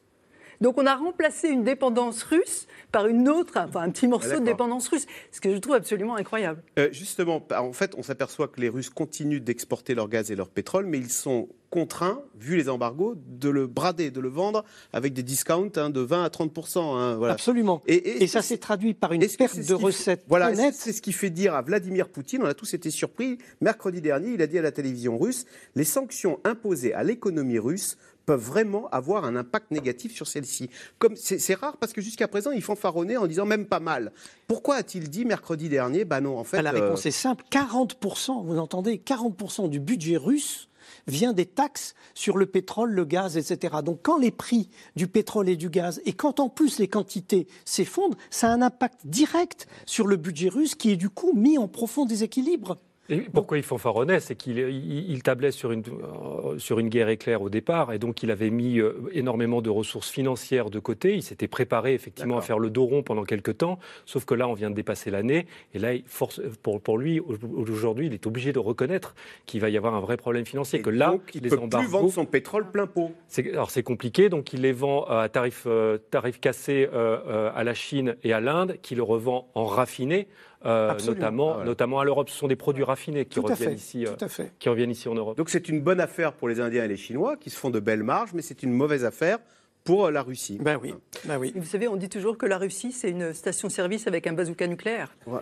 [0.62, 4.44] Donc on a remplacé une dépendance russe par une autre, enfin un petit morceau de
[4.44, 6.62] dépendance russe, ce que je trouve absolument incroyable.
[6.78, 10.48] Euh, justement, en fait, on s'aperçoit que les Russes continuent d'exporter leur gaz et leur
[10.48, 15.14] pétrole, mais ils sont contraints, vu les embargos, de le brader, de le vendre avec
[15.14, 17.32] des discounts hein, de 20 à 30 hein, voilà.
[17.32, 17.80] Absolument.
[17.86, 21.12] Et, Et ça s'est traduit par une perte de fait- recettes Voilà, c'est ce qui
[21.12, 24.58] fait dire à Vladimir Poutine, on a tous été surpris, mercredi dernier, il a dit
[24.58, 29.70] à la télévision russe, les sanctions imposées à l'économie russe peuvent vraiment avoir un impact
[29.70, 30.70] négatif sur celle-ci.
[30.98, 34.12] Comme c'est rare parce que jusqu'à présent, ils fanfaronnaient en disant même pas mal.
[34.46, 36.62] Pourquoi a-t-il dit mercredi dernier Bah non, en fait.
[36.62, 40.68] la euh, réponse est simple 40%, vous entendez 40% du budget russe
[41.06, 43.76] vient des taxes sur le pétrole, le gaz, etc.
[43.84, 47.46] Donc quand les prix du pétrole et du gaz, et quand en plus les quantités
[47.64, 51.58] s'effondrent, ça a un impact direct sur le budget russe qui est du coup mis
[51.58, 52.78] en profond déséquilibre.
[53.08, 57.08] Et pourquoi il fanfaronnait C'est qu'il il, il tablait sur une, euh, sur une guerre
[57.08, 61.14] éclair au départ, et donc il avait mis euh, énormément de ressources financières de côté.
[61.16, 64.46] Il s'était préparé effectivement à faire le dos rond pendant quelques temps, sauf que là,
[64.48, 68.26] on vient de dépasser l'année, et là, force, pour, pour lui, au- aujourd'hui, il est
[68.26, 69.14] obligé de reconnaître
[69.46, 71.86] qu'il va y avoir un vrai problème financier, que là, donc, il les peut plus
[71.88, 73.10] vendre son pétrole plein pot.
[73.26, 77.18] C'est- Alors c'est compliqué, donc il les vend euh, à tarif, euh, tarif cassé euh,
[77.26, 80.28] euh, à la Chine et à l'Inde, qui le revend en raffiné,
[80.64, 81.64] euh, notamment, Ah ouais.
[81.64, 82.28] notamment à l'Europe.
[82.30, 84.52] Ce sont des produits raffinés qui Tout reviennent, fait, ici, euh, tout à fait.
[84.58, 85.36] qui reviennent ici en Europe.
[85.36, 87.80] Donc c'est une bonne affaire pour les Indiens et les Chinois qui se font de
[87.80, 89.38] belles marges, mais c'est une mauvaise affaire
[89.84, 90.58] pour euh, la Russie.
[90.60, 90.94] Ben oui,
[91.24, 91.52] ben oui.
[91.56, 95.14] Vous savez, on dit toujours que la Russie, c'est une station-service avec un bazooka nucléaire.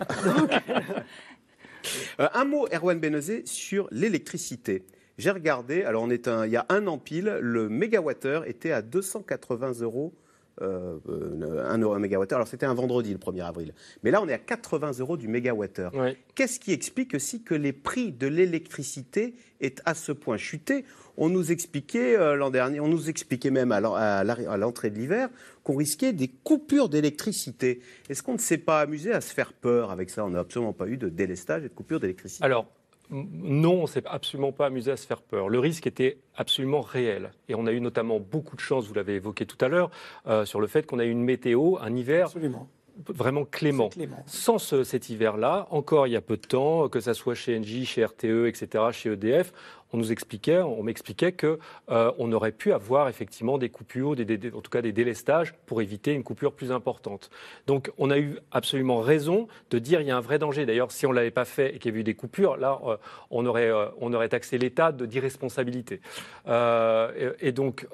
[2.19, 4.83] Euh, un mot, Erwan Benezé, sur l'électricité.
[5.17, 8.71] J'ai regardé, alors on est un, il y a un an pile, le mégawattheure était
[8.71, 10.13] à 280 euros
[10.61, 12.37] euh, euh, 1 euro un mégawattheure.
[12.37, 13.73] Alors c'était un vendredi le 1er avril.
[14.03, 15.91] Mais là, on est à 80 euros du mégawattheure.
[15.95, 16.17] Oui.
[16.35, 20.85] Qu'est-ce qui explique aussi que les prix de l'électricité aient à ce point chuté
[21.17, 25.29] On nous expliquait euh, l'an dernier, on nous expliquait même à l'entrée de l'hiver
[25.63, 27.81] qu'on risquait des coupures d'électricité.
[28.09, 30.25] Est-ce qu'on ne s'est pas amusé à se faire peur avec ça?
[30.25, 32.43] On n'a absolument pas eu de délestage et de coupure d'électricité.
[32.43, 32.67] Alors,
[33.11, 35.49] non, on s'est absolument pas amusé à se faire peur.
[35.49, 37.31] Le risque était absolument réel.
[37.49, 39.91] Et on a eu notamment beaucoup de chance, vous l'avez évoqué tout à l'heure,
[40.27, 42.67] euh, sur le fait qu'on a eu une météo, un hiver Absolument.
[43.07, 43.89] vraiment clément.
[44.27, 47.57] Sans ce- cet hiver-là, encore il y a peu de temps, que ça soit chez
[47.57, 49.51] Engie, chez RTE, etc., chez EDF,
[49.93, 54.25] on nous expliquait, on m'expliquait que euh, on aurait pu avoir effectivement des coupures, des,
[54.25, 57.29] des- en tout cas des délestages pour éviter une coupure plus importante.
[57.67, 60.65] Donc on a eu absolument raison de dire il y a un vrai danger.
[60.65, 62.97] D'ailleurs, si on l'avait pas fait et qu'il y avait eu des coupures, là euh,
[63.31, 65.99] on aurait euh, on aurait taxé l'État de d'irresponsabilité.
[66.47, 67.85] Et, et donc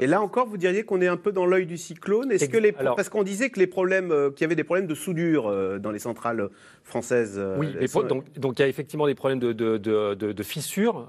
[0.00, 2.30] Et là encore, vous diriez qu'on est un peu dans l'œil du cyclone.
[2.32, 4.86] Est-ce que les alors- parce qu'on disait que les problèmes, qu'il y avait des problèmes
[4.86, 6.48] de soudure dans les centrales
[6.84, 7.40] françaises.
[7.58, 7.68] Oui,
[8.08, 10.42] donc, donc il y a effectivement des problèmes de, de- de- de- de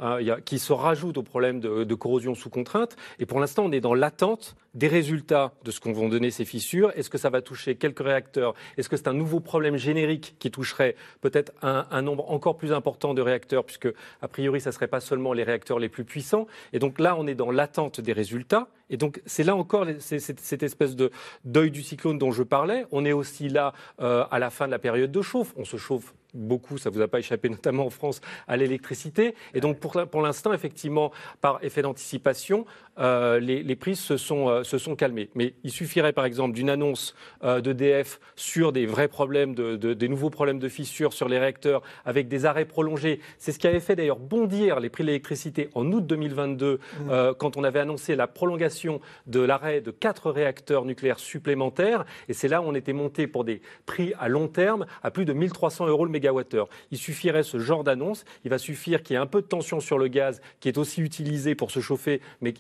[0.01, 2.95] hein, qui se rajoutent aux problèmes de, de corrosion sous contrainte.
[3.19, 6.45] Et pour l'instant, on est dans l'attente des résultats de ce qu'on vont donner ces
[6.45, 6.91] fissures.
[6.95, 8.53] Est-ce que ça va toucher quelques réacteurs?
[8.77, 12.71] Est-ce que c'est un nouveau problème générique qui toucherait peut-être un, un nombre encore plus
[12.71, 13.89] important de réacteurs, puisque
[14.21, 16.47] a priori, ça ne serait pas seulement les réacteurs les plus puissants?
[16.73, 18.67] Et donc là, on est dans l'attente des résultats.
[18.89, 21.11] Et donc c'est là encore cette espèce de
[21.45, 22.85] deuil du cyclone dont je parlais.
[22.91, 25.53] On est aussi là euh, à la fin de la période de chauffe.
[25.57, 29.33] On se chauffe beaucoup, ça vous a pas échappé, notamment en France, à l'électricité.
[29.55, 32.65] Et donc pour, pour l'instant, effectivement, par effet d'anticipation,
[32.99, 35.29] euh, les, les prix se sont, euh, se sont calmés.
[35.33, 39.93] Mais il suffirait par exemple d'une annonce euh, d'EDF sur des vrais problèmes, de, de-
[39.95, 43.21] des nouveaux problèmes de fissures sur les réacteurs, avec des arrêts prolongés.
[43.39, 47.33] C'est ce qui avait fait d'ailleurs bondir les prix de l'électricité en août 2022, euh,
[47.33, 48.78] quand on avait annoncé la prolongation
[49.27, 52.05] de l'arrêt de quatre réacteurs nucléaires supplémentaires.
[52.27, 55.25] Et c'est là où on était monté pour des prix à long terme à plus
[55.25, 56.69] de 1300 euros le mégawattheure.
[56.91, 58.25] Il suffirait ce genre d'annonce.
[58.43, 60.77] Il va suffire qu'il y ait un peu de tension sur le gaz, qui est
[60.77, 62.53] aussi utilisé pour se chauffer, mais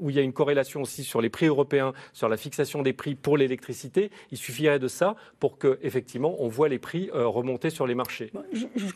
[0.00, 2.92] où il y a une corrélation aussi sur les prix européens, sur la fixation des
[2.92, 4.10] prix pour l'électricité.
[4.30, 7.94] Il suffirait de ça pour que, effectivement, on voit les prix euh, remonter sur les
[7.94, 8.32] marchés.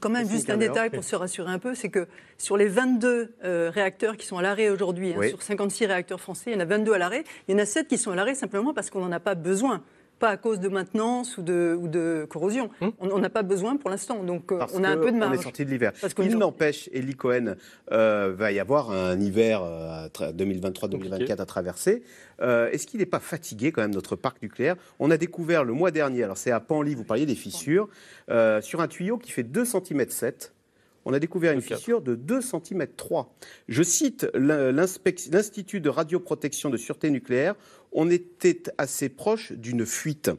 [0.01, 2.07] Quand même, juste un détail pour se rassurer un peu, c'est que
[2.39, 6.56] sur les 22 euh, réacteurs qui sont à l'arrêt aujourd'hui, hein, sur 56 réacteurs français,
[6.57, 8.35] y en a 22 à l'arrêt, il y en a 7 qui sont à l'arrêt
[8.35, 9.83] simplement parce qu'on n'en a pas besoin.
[10.19, 12.71] Pas à cause de maintenance ou de, ou de corrosion.
[12.81, 12.91] Hum.
[13.01, 14.25] On n'a pas besoin pour l'instant.
[14.25, 15.43] Donc euh, Parce on a un peu de On est marge.
[15.43, 15.93] sorti de l'hiver.
[16.03, 17.55] Il sorti- n'empêche, Eli Cohen,
[17.93, 22.03] euh, va y avoir un hiver euh, à tra- 2023-2024 à traverser.
[22.41, 24.77] Euh, Est-ce qu'il n'est pas fatigué quand même notre parc nucléaire?
[24.99, 27.87] On a découvert le mois dernier, alors c'est à Panly, vous parliez des fissures,
[28.31, 30.55] euh, sur un tuyau qui fait 2 cm 7.
[31.09, 33.33] On a découvert une fissure de 2 cm 3.
[33.69, 37.55] Je cite l'Institut de radioprotection de sûreté nucléaire.
[37.99, 40.31] On était assez proche d'une fuite.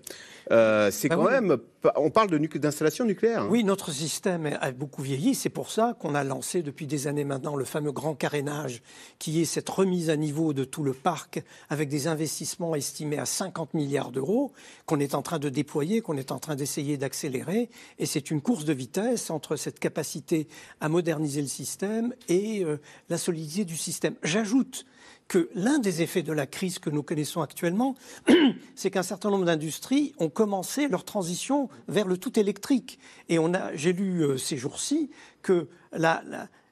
[0.52, 1.32] Euh, c'est Bah quand oui.
[1.32, 1.58] même.
[1.96, 3.48] On parle d'installation nucléaire.
[3.50, 5.34] Oui, notre système a beaucoup vieilli.
[5.36, 8.82] C'est pour ça qu'on a lancé depuis des années maintenant le fameux grand carénage,
[9.20, 13.26] qui est cette remise à niveau de tout le parc avec des investissements estimés à
[13.26, 14.52] 50 milliards d'euros
[14.86, 17.70] qu'on est en train de déployer, qu'on est en train d'essayer d'accélérer.
[18.00, 20.48] Et c'est une course de vitesse entre cette capacité
[20.80, 22.78] à moderniser le système et euh,
[23.10, 24.16] la solidité du système.
[24.24, 24.86] J'ajoute
[25.28, 27.96] que l'un des effets de la crise que nous connaissons actuellement,
[28.76, 33.00] c'est qu'un certain nombre d'industries ont commencé leur transition vers le tout électrique.
[33.30, 35.10] Et on a, j'ai lu euh, ces jours-ci
[35.42, 36.22] que la,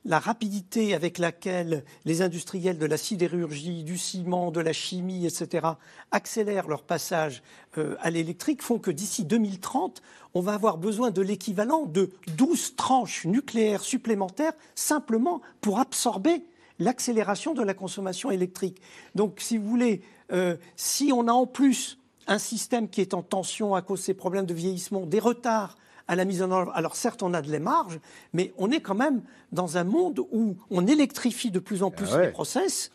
[0.10, 5.68] rapidité avec laquelle les industriels de la sidérurgie, du ciment, de la chimie, etc.,
[6.12, 7.42] accélèrent leur passage
[7.78, 10.02] euh, à l'électrique font que d'ici 2030,
[10.34, 16.44] on va avoir besoin de l'équivalent de 12 tranches nucléaires supplémentaires simplement pour absorber
[16.80, 18.82] l'accélération de la consommation électrique.
[19.16, 23.22] Donc, si vous voulez, euh, si on a en plus un système qui est en
[23.22, 26.72] tension à cause de ces problèmes de vieillissement, des retards à la mise en œuvre,
[26.76, 28.00] alors certes, on a de les marges,
[28.34, 32.08] mais on est quand même dans un monde où on électrifie de plus en plus
[32.12, 32.26] Ah ouais.
[32.28, 32.92] les process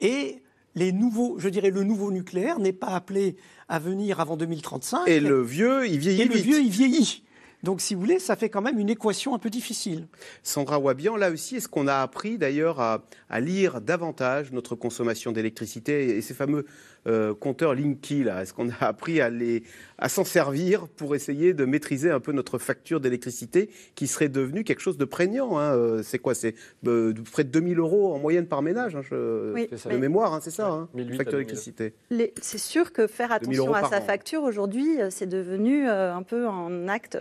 [0.00, 0.42] et
[0.74, 3.36] les nouveaux, je dirais, le nouveau nucléaire n'est pas appelé
[3.68, 5.06] à venir avant 2035.
[5.08, 7.23] Et le vieux, il vieillit Et le vieux, il vieillit.
[7.64, 10.06] Donc, si vous voulez, ça fait quand même une équation un peu difficile.
[10.42, 13.00] Sandra Wabian, là aussi, est-ce qu'on a appris d'ailleurs à,
[13.40, 16.66] lire davantage notre consommation d'électricité et ces fameux
[17.06, 19.62] euh, compteurs Linky, là Est-ce qu'on a appris à, les,
[19.98, 24.64] à s'en servir pour essayer de maîtriser un peu notre facture d'électricité qui serait devenue
[24.64, 26.54] quelque chose de prégnant hein Euh, C'est quoi C'est
[26.86, 30.40] euh, près de 2000 euros en moyenne par ménage, hein, je- Oui, de mémoire, hein,
[30.42, 31.46] c'est ça, hein, 1008 à facture 2000.
[31.46, 31.94] d'électricité.
[32.40, 34.00] C'est sûr que faire 2000 attention à sa an.
[34.02, 37.16] facture aujourd'hui, euh, c'est devenu euh, un peu un acte.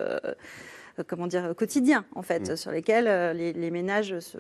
[0.98, 2.56] Euh, euh, comment dire quotidien en fait Mm.
[2.56, 4.38] sur lesquels euh, les, les ménages se,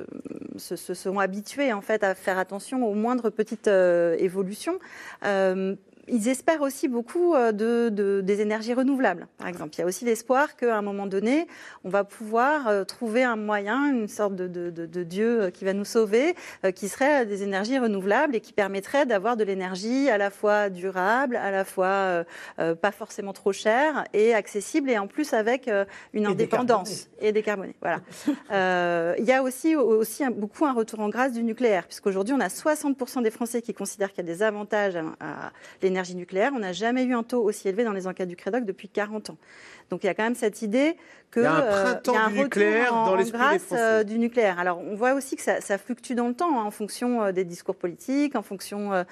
[0.57, 4.79] se- se sont habitués en fait à faire attention aux moindres petites euh, évolutions
[5.25, 5.75] Euh,
[6.07, 9.75] ils espèrent aussi beaucoup euh, de, des énergies renouvelables, par exemple.
[9.75, 11.47] Il y a aussi l'espoir qu'à un moment donné,
[11.83, 15.85] on va pouvoir euh, trouver un moyen, une sorte de, de Dieu qui va nous
[15.85, 16.35] sauver,
[16.75, 21.35] qui serait des énergies renouvelables et qui permettrait d'avoir de l'énergie à la fois durable,
[21.35, 22.23] à la fois
[22.57, 25.69] pas forcément trop chère et accessible, et en plus avec
[26.13, 27.75] une indépendance et décarbonée.
[27.81, 28.01] Voilà.
[29.19, 32.47] il y a aussi, aussi beaucoup un retour en grâce du nucléaire, puisqu'aujourd'hui, on a
[32.47, 36.51] 60% des Français qui considèrent qu'il y a des avantages à, l'énergie nucléaire.
[36.55, 39.31] On n'a jamais eu un taux aussi élevé dans les enquêtes du Crédoc depuis 40
[39.31, 39.37] ans.
[39.89, 40.97] Donc il y a quand même cette idée
[41.31, 44.59] qu'il y a un euh, printemps du nucléaire dans l'esprit des euh, du nucléaire.
[44.59, 47.43] Alors on voit aussi que ça, fluctue dans le temps hein, en fonction euh, des
[47.43, 49.05] discours politiques, en fonction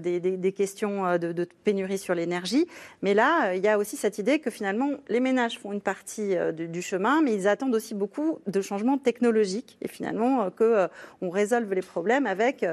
[0.00, 2.66] des, questions de, pénurie sur l'énergie.
[3.02, 6.34] Mais là, il y a aussi cette idée que finalement les ménages font une partie
[6.52, 10.88] du, chemin, mais ils attendent aussi beaucoup de changements technologiques et finalement que
[11.20, 12.64] on résolve les problèmes avec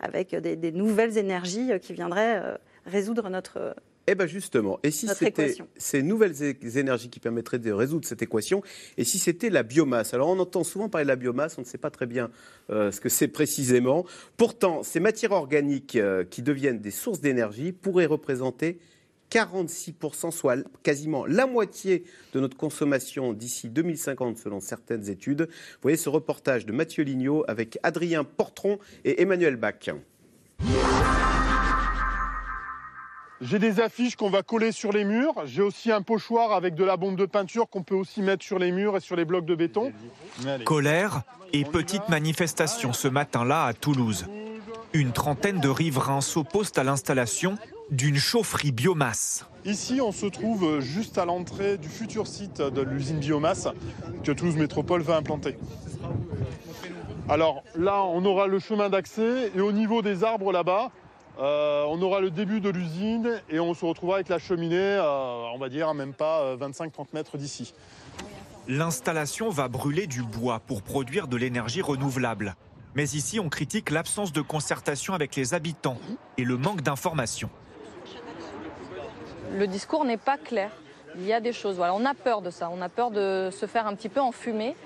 [0.00, 3.74] avec des, des nouvelles énergies qui viendraient résoudre notre
[4.06, 6.34] eh bien justement, et si c'était ces nouvelles
[6.76, 8.62] énergies qui permettraient de résoudre cette équation,
[8.98, 10.12] et si c'était la biomasse?
[10.12, 12.30] Alors on entend souvent parler de la biomasse, on ne sait pas très bien
[12.68, 14.04] euh, ce que c'est précisément.
[14.36, 18.78] Pourtant, ces matières organiques euh, qui deviennent des sources d'énergie pourraient représenter
[19.30, 25.48] 46%, soit quasiment la moitié de notre consommation d'ici 2050 selon certaines études.
[25.48, 29.74] Vous voyez ce reportage de Mathieu Lignot avec Adrien Portron et Emmanuel Bach.
[33.44, 35.34] J'ai des affiches qu'on va coller sur les murs.
[35.44, 38.58] J'ai aussi un pochoir avec de la bombe de peinture qu'on peut aussi mettre sur
[38.58, 39.92] les murs et sur les blocs de béton.
[40.64, 44.26] Colère et petite manifestation ce matin-là à Toulouse.
[44.94, 47.58] Une trentaine de riverains s'opposent à l'installation
[47.90, 49.44] d'une chaufferie biomasse.
[49.66, 53.68] Ici, on se trouve juste à l'entrée du futur site de l'usine biomasse
[54.22, 55.58] que Toulouse Métropole va implanter.
[57.28, 60.90] Alors là, on aura le chemin d'accès et au niveau des arbres là-bas,
[61.38, 65.46] euh, on aura le début de l'usine et on se retrouvera avec la cheminée, euh,
[65.52, 67.74] on va dire, même pas 25-30 euh, mètres d'ici.
[68.68, 72.54] L'installation va brûler du bois pour produire de l'énergie renouvelable.
[72.94, 75.98] Mais ici, on critique l'absence de concertation avec les habitants
[76.38, 77.50] et le manque d'informations.
[79.52, 80.70] Le discours n'est pas clair.
[81.16, 81.76] Il y a des choses.
[81.76, 82.70] Voilà, on a peur de ça.
[82.72, 84.76] On a peur de se faire un petit peu enfumer.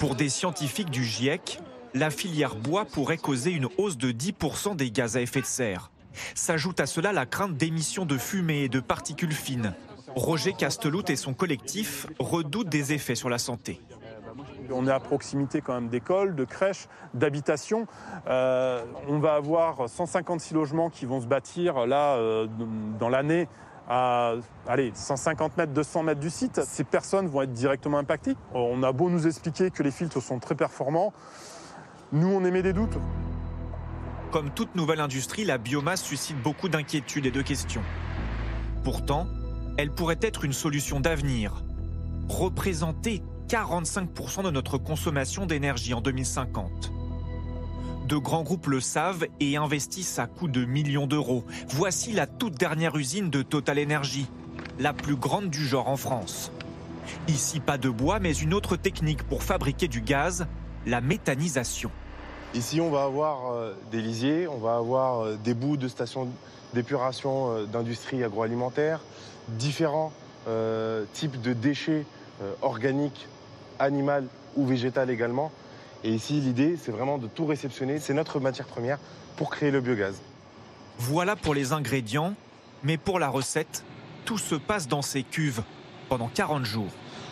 [0.00, 1.60] Pour des scientifiques du GIEC,
[1.94, 5.90] la filière bois pourrait causer une hausse de 10% des gaz à effet de serre.
[6.34, 9.74] S'ajoute à cela la crainte d'émissions de fumée et de particules fines.
[10.14, 13.80] Roger Castelout et son collectif redoutent des effets sur la santé.
[14.70, 17.86] On est à proximité quand même d'écoles, de crèches, d'habitations.
[18.26, 22.46] Euh, on va avoir 156 logements qui vont se bâtir là euh,
[22.98, 23.48] dans l'année
[23.88, 24.34] à
[24.66, 26.62] allez, 150 mètres, 200 mètres du site.
[26.64, 28.36] Ces personnes vont être directement impactées.
[28.54, 31.12] On a beau nous expliquer que les filtres sont très performants,
[32.12, 32.98] nous, on émet des doutes.
[34.30, 37.82] Comme toute nouvelle industrie, la biomasse suscite beaucoup d'inquiétudes et de questions.
[38.84, 39.26] Pourtant,
[39.78, 41.62] elle pourrait être une solution d'avenir.
[42.28, 46.92] Représenter 45% de notre consommation d'énergie en 2050.
[48.08, 51.44] De grands groupes le savent et investissent à coût de millions d'euros.
[51.68, 54.26] Voici la toute dernière usine de Total Energy,
[54.78, 56.52] la plus grande du genre en France.
[57.28, 60.46] Ici, pas de bois, mais une autre technique pour fabriquer du gaz,
[60.84, 61.90] la méthanisation.
[62.54, 66.28] Ici, on va avoir euh, des lisiers, on va avoir euh, des bouts de stations
[66.74, 69.00] d'épuration euh, d'industrie agroalimentaire,
[69.48, 70.12] différents
[71.12, 72.04] types de déchets
[72.62, 73.28] organiques,
[73.78, 75.52] animaux ou végétales également.
[76.02, 78.00] Et ici, l'idée, c'est vraiment de tout réceptionner.
[78.00, 78.98] C'est notre matière première
[79.36, 80.20] pour créer le biogaz.
[80.98, 82.34] Voilà pour les ingrédients,
[82.82, 83.84] mais pour la recette,
[84.24, 85.62] tout se passe dans ces cuves
[86.08, 86.90] pendant 40 jours.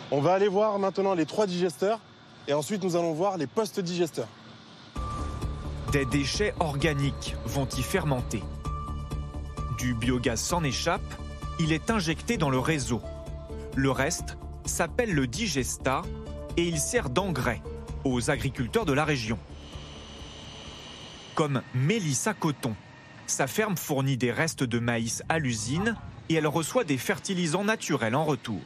[0.09, 1.99] On va aller voir maintenant les trois digesteurs
[2.47, 4.29] et ensuite nous allons voir les post-digesteurs.
[5.91, 8.41] Des déchets organiques vont y fermenter.
[9.77, 11.01] Du biogaz s'en échappe,
[11.59, 13.01] il est injecté dans le réseau.
[13.75, 16.03] Le reste s'appelle le digesta
[16.55, 17.61] et il sert d'engrais
[18.05, 19.37] aux agriculteurs de la région.
[21.35, 22.73] Comme Mélissa Coton.
[23.27, 25.97] Sa ferme fournit des restes de maïs à l'usine
[26.29, 28.61] et elle reçoit des fertilisants naturels en retour.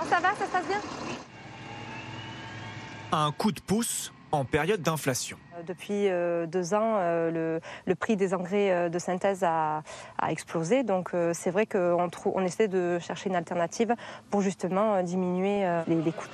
[0.00, 0.80] Oh, ça va, ça se passe bien?
[3.10, 5.36] Un coup de pouce en période d'inflation.
[5.56, 9.82] Euh, depuis euh, deux ans, euh, le, prix des engrais de synthèse a,
[10.28, 10.82] explosé.
[10.82, 13.94] Donc c'est vrai qu'on on essaie de chercher une alternative
[14.30, 16.26] pour justement diminuer les, les coûts.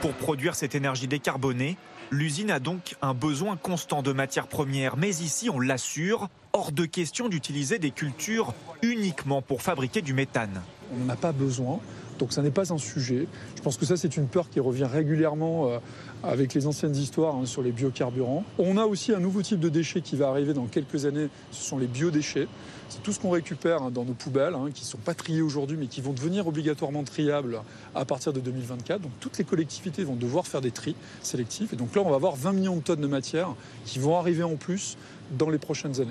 [0.00, 1.76] Pour produire cette énergie décarbonée,
[2.10, 4.96] l'usine a donc un besoin constant de matières premières.
[4.96, 10.62] Mais ici, on l'assure, hors de question d'utiliser des cultures uniquement pour fabriquer du méthane.
[10.98, 11.80] On n'a pas besoin
[12.20, 13.26] Donc ça n'est pas un sujet.
[13.56, 15.78] Je pense que ça, c'est une peur qui revient régulièrement euh,
[16.22, 18.44] avec les anciennes histoires hein, sur les biocarburants.
[18.58, 21.64] On a aussi un nouveau type de déchet qui va arriver dans quelques années, ce
[21.64, 22.46] sont les biodéchets.
[22.90, 25.40] C'est tout ce qu'on récupère hein, dans nos poubelles, hein, qui ne sont pas triés
[25.40, 27.62] aujourd'hui, mais qui vont devenir obligatoirement triables
[27.94, 29.00] à partir de 2024.
[29.00, 31.72] Donc toutes les collectivités vont devoir faire des tris sélectifs.
[31.72, 33.54] Et donc là, on va avoir 20 millions de tonnes de matière
[33.86, 34.98] qui vont arriver en plus
[35.38, 36.10] dans les prochaines années.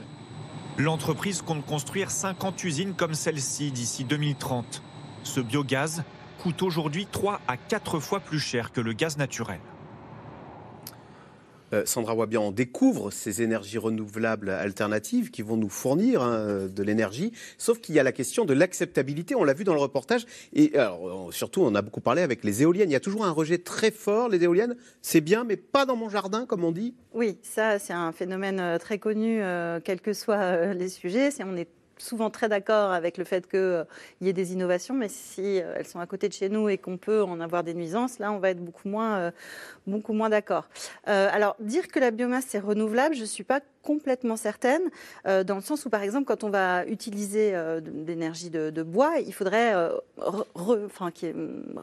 [0.80, 4.82] L'entreprise compte construire 50 usines comme celle-ci d'ici 2030.
[5.30, 6.02] Ce biogaz
[6.42, 9.60] coûte aujourd'hui 3 à 4 fois plus cher que le gaz naturel.
[11.72, 16.82] Euh, Sandra Wabian, on découvre ces énergies renouvelables alternatives qui vont nous fournir hein, de
[16.82, 20.26] l'énergie, sauf qu'il y a la question de l'acceptabilité, on l'a vu dans le reportage,
[20.54, 23.32] et alors, surtout on a beaucoup parlé avec les éoliennes, il y a toujours un
[23.32, 26.96] rejet très fort, les éoliennes, c'est bien, mais pas dans mon jardin, comme on dit.
[27.14, 31.44] Oui, ça c'est un phénomène euh, très connu, euh, quels que soient les sujets, c'est
[31.44, 31.70] on est
[32.00, 33.86] souvent très d'accord avec le fait qu'il
[34.22, 36.98] y ait des innovations, mais si elles sont à côté de chez nous et qu'on
[36.98, 39.32] peut en avoir des nuisances, là, on va être beaucoup moins,
[39.86, 40.68] beaucoup moins d'accord.
[41.06, 44.82] alors, dire que la biomasse c'est renouvelable, je ne suis pas complètement certaine,
[45.28, 48.70] euh, dans le sens où, par exemple, quand on va utiliser euh, de l'énergie de,
[48.70, 50.46] de, bois, il faudrait euh, re,
[50.86, 51.12] enfin,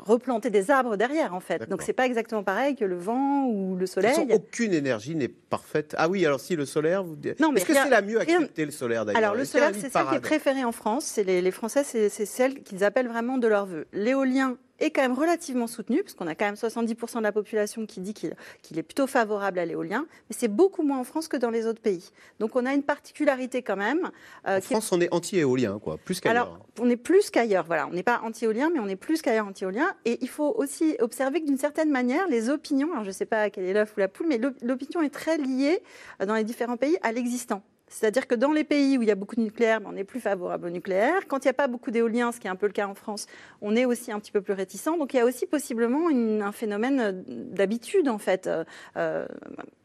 [0.04, 1.68] replanter des arbres derrière, en fait.
[1.68, 4.14] Donc, c'est pas exactement pareil que le vent ou le soleil.
[4.14, 5.94] Façon, aucune énergie n'est parfaite.
[5.98, 7.16] Ah oui, alors si le solaire, vous...
[7.40, 9.22] non, mais est-ce que c'est la mieux acceptée le solaire d'ailleurs?
[9.22, 11.04] Alors, le solaire, c'est celle qui est préférée en France.
[11.04, 13.86] C'est les, les Français, c'est celle qu'ils appellent vraiment de leur vœu.
[13.92, 18.00] L'éolien est quand même relativement soutenu, puisqu'on a quand même 70% de la population qui
[18.00, 21.50] dit qu'il est plutôt favorable à l'éolien, mais c'est beaucoup moins en France que dans
[21.50, 22.10] les autres pays.
[22.40, 24.10] Donc on a une particularité quand même.
[24.46, 26.44] Euh, en France, on est anti-éolien, quoi, plus qu'ailleurs.
[26.44, 27.86] Alors, on est plus qu'ailleurs, voilà.
[27.88, 29.94] On n'est pas anti-éolien, mais on est plus qu'ailleurs anti-éolien.
[30.04, 33.26] Et il faut aussi observer que d'une certaine manière, les opinions, alors je ne sais
[33.26, 35.82] pas quelle est l'œuf ou la poule, mais l'opinion est très liée
[36.20, 37.62] euh, dans les différents pays à l'existant.
[37.88, 40.04] C'est-à-dire que dans les pays où il y a beaucoup de nucléaire, ben, on est
[40.04, 41.26] plus favorable au nucléaire.
[41.28, 42.94] Quand il n'y a pas beaucoup d'éolien, ce qui est un peu le cas en
[42.94, 43.26] France,
[43.62, 44.96] on est aussi un petit peu plus réticent.
[44.98, 48.64] Donc il y a aussi possiblement une, un phénomène d'habitude, en fait, euh,
[48.96, 49.26] euh,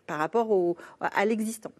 [0.08, 1.72] par rapport au, à l'existant.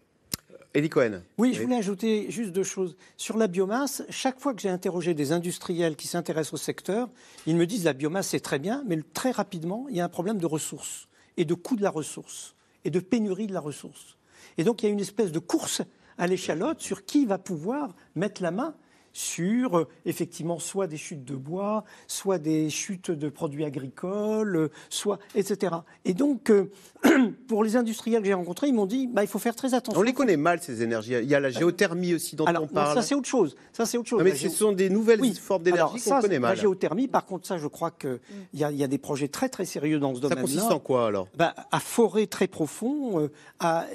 [0.74, 1.20] Eddie Cohen.
[1.36, 2.96] Oui, je voulais ajouter juste deux choses.
[3.18, 7.10] Sur la biomasse, chaque fois que j'ai interrogé des industriels qui s'intéressent au secteur,
[7.46, 10.08] ils me disent la biomasse c'est très bien, mais très rapidement, il y a un
[10.08, 12.54] problème de ressources et de coût de la ressource
[12.84, 14.16] et de pénurie de la ressource.
[14.56, 15.82] Et donc il y a une espèce de course
[16.18, 18.74] à l'échalote sur qui va pouvoir mettre la main
[19.12, 24.68] sur euh, effectivement soit des chutes de bois, soit des chutes de produits agricoles, euh,
[24.88, 25.76] soit etc.
[26.04, 26.70] Et donc euh,
[27.48, 30.00] pour les industriels que j'ai rencontrés, ils m'ont dit bah, il faut faire très attention.
[30.00, 31.14] On les connaît mal ces énergies.
[31.22, 32.94] Il y a la géothermie aussi dont Alors, on parle.
[32.94, 33.54] ça c'est autre chose.
[33.72, 34.18] Ça c'est autre chose.
[34.18, 35.34] Non, mais ce sont des nouvelles oui.
[35.34, 36.54] formes d'énergie qu'on connaît mal.
[36.56, 38.18] La géothermie, par contre, ça je crois qu'il
[38.54, 40.38] y, a, y a des projets très très sérieux dans ce domaine.
[40.38, 41.28] Ça consiste en quoi alors?
[41.36, 43.28] Bah, À forer très profond,
[43.60, 43.86] à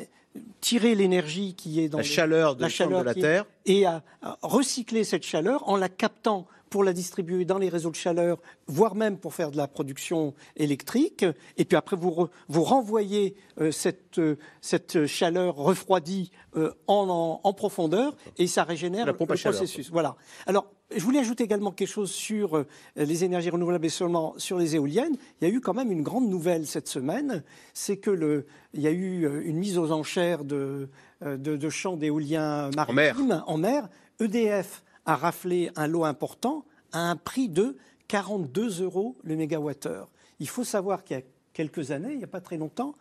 [0.61, 4.03] tirer l'énergie qui est dans la chaleur de la, chaleur de la Terre et à,
[4.21, 8.37] à, recycler cette chaleur en la captant pour la distribuer dans les réseaux de chaleur,
[8.67, 11.25] voire même pour faire de la production électrique.
[11.57, 17.07] Et puis après, vous, re, vous renvoyez euh, cette, euh, cette chaleur refroidie euh, en,
[17.09, 19.89] en, en, profondeur et ça régénère le processus.
[19.89, 20.15] Voilà.
[20.45, 22.65] Alors, je voulais ajouter également quelque chose sur
[22.95, 25.17] les énergies renouvelables et seulement sur les éoliennes.
[25.41, 28.81] Il y a eu quand même une grande nouvelle cette semaine, c'est que le, il
[28.81, 30.87] y a eu une mise aux enchères de,
[31.21, 33.43] de, de champs d'éoliens maritimes en mer.
[33.47, 33.89] en mer.
[34.19, 37.75] EDF a raflé un lot important à un prix de
[38.07, 40.09] 42 euros le mégawattheure.
[40.39, 41.23] Il faut savoir qu'il y a
[41.53, 42.95] quelques années, il n'y a pas très longtemps,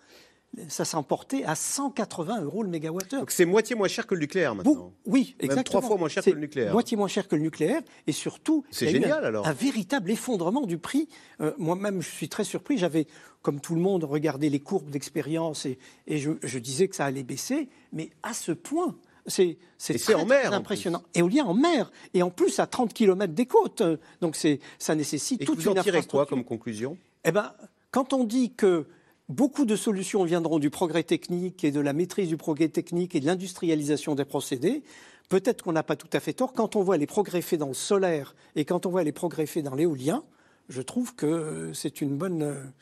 [0.69, 3.21] ça s'emportait à 180 euros le mégawattheure.
[3.21, 4.93] Donc c'est moitié moins cher que le nucléaire maintenant.
[5.05, 5.57] Oui, exactement.
[5.57, 6.73] Même trois fois moins cher que le nucléaire.
[6.73, 9.47] Moitié moins cher que le nucléaire et surtout, c'est génial un, alors.
[9.47, 11.09] Un véritable effondrement du prix.
[11.41, 12.79] Euh, Moi-même, je suis très surpris.
[12.79, 13.07] J'avais,
[13.43, 17.05] comme tout le monde, regardé les courbes d'expérience et, et je, je disais que ça
[17.05, 18.97] allait baisser, mais à ce point.
[19.29, 19.59] C'est
[19.99, 21.03] très, en mer, impressionnant.
[21.13, 21.91] Éolien en mer.
[22.15, 23.83] Et en plus, à 30 km des côtes.
[24.21, 24.37] Donc
[24.79, 26.97] ça nécessite et toute vous en une tirez quoi comme conclusion?
[27.25, 27.53] Eh ben,
[27.91, 28.87] quand on dit que
[29.29, 33.21] beaucoup de solutions viendront du progrès technique et de la maîtrise du progrès technique et
[33.21, 34.83] de l'industrialisation des procédés,
[35.29, 36.53] peut-être qu'on n'a pas tout à fait tort.
[36.53, 39.47] Quand on voit les progrès faits dans le solaire et quand on voit les progrès
[39.47, 40.23] faits dans l'éolien,
[40.69, 42.73] je trouve que c'est une bonne,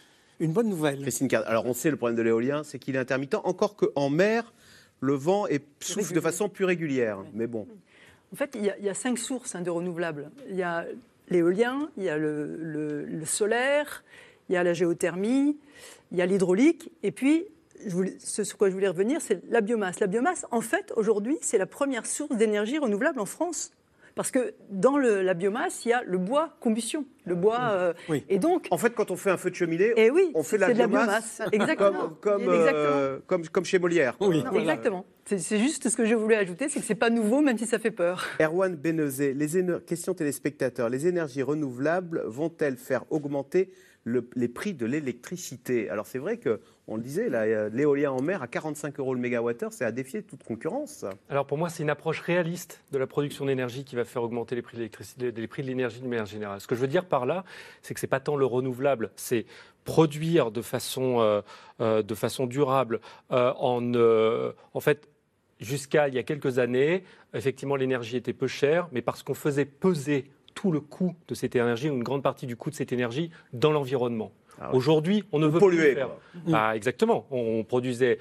[0.41, 1.03] une bonne nouvelle.
[1.03, 4.11] Christine Card, alors on sait le problème de l'éolien, c'est qu'il est intermittent, encore qu'en
[4.11, 4.53] mer,
[5.01, 7.19] le vent est, souffle de façon plus régulière.
[7.35, 7.67] Mais bon.
[8.33, 10.31] En fait, il y a, il y a cinq sources hein, de renouvelables.
[10.49, 10.87] Il y a
[11.29, 14.03] l'éolien, il y a le, le, le, solaire,
[14.49, 15.59] il y a la géothermie,
[16.13, 17.47] il y a l'hydraulique, et puis
[17.87, 20.01] je voulais, ce sur quoi je voulais revenir, c'est la biomasse.
[20.01, 23.73] La biomasse, en fait, aujourd'hui, c'est la première source d'énergie renouvelable en France.
[24.15, 27.05] Parce que dans le- la biomasse, il y a le bois combustion.
[27.27, 27.59] Le bois.
[27.73, 27.93] euh,
[28.29, 28.69] Et donc.
[28.71, 30.73] En fait, quand on fait un feu de cheminée, Eh oui, on fait de la
[30.73, 31.43] biomasse, biomasse.
[31.51, 31.99] Exactement.
[32.21, 32.79] comme, comme, Exactement.
[32.95, 34.17] euh, comme, comme chez Molière.
[34.21, 35.05] Non, Exactement.
[35.27, 37.81] C'est juste ce que je voulais ajouter, c'est que c'est pas nouveau, même si ça
[37.81, 38.25] fait peur.
[38.41, 40.91] Erwan Benezet, les éner- question téléspectateurs.
[40.91, 43.73] Les énergies renouvelables vont-elles faire augmenter
[44.05, 48.21] le- les prix de l'électricité Alors c'est vrai que, on le disait, euh, l'éolien en
[48.21, 51.05] mer à 45 euros le mégawattheure, c'est à défier toute concurrence.
[51.31, 54.55] Alors pour moi, c'est une approche réaliste de la production d'énergie qui va faire augmenter
[54.55, 56.61] les prix de les prix de l'énergie de manière générale.
[56.61, 57.45] Ce que je veux dire par là,
[57.83, 59.47] c'est que c'est pas tant le renouvelable, c'est
[59.85, 61.41] produire de façon, euh,
[61.81, 63.01] euh, de façon durable
[63.31, 65.09] en fait.
[65.61, 69.65] Jusqu'à il y a quelques années, effectivement, l'énergie était peu chère, mais parce qu'on faisait
[69.65, 70.29] peser
[70.65, 73.31] tout le coût de cette énergie, ou une grande partie du coût de cette énergie,
[73.53, 74.33] dans l'environnement.
[74.59, 74.77] Ah ouais.
[74.79, 76.09] Aujourd'hui, on ne On veut polluait, plus faire.
[76.47, 77.27] Bah, exactement.
[77.31, 78.19] On, on produisait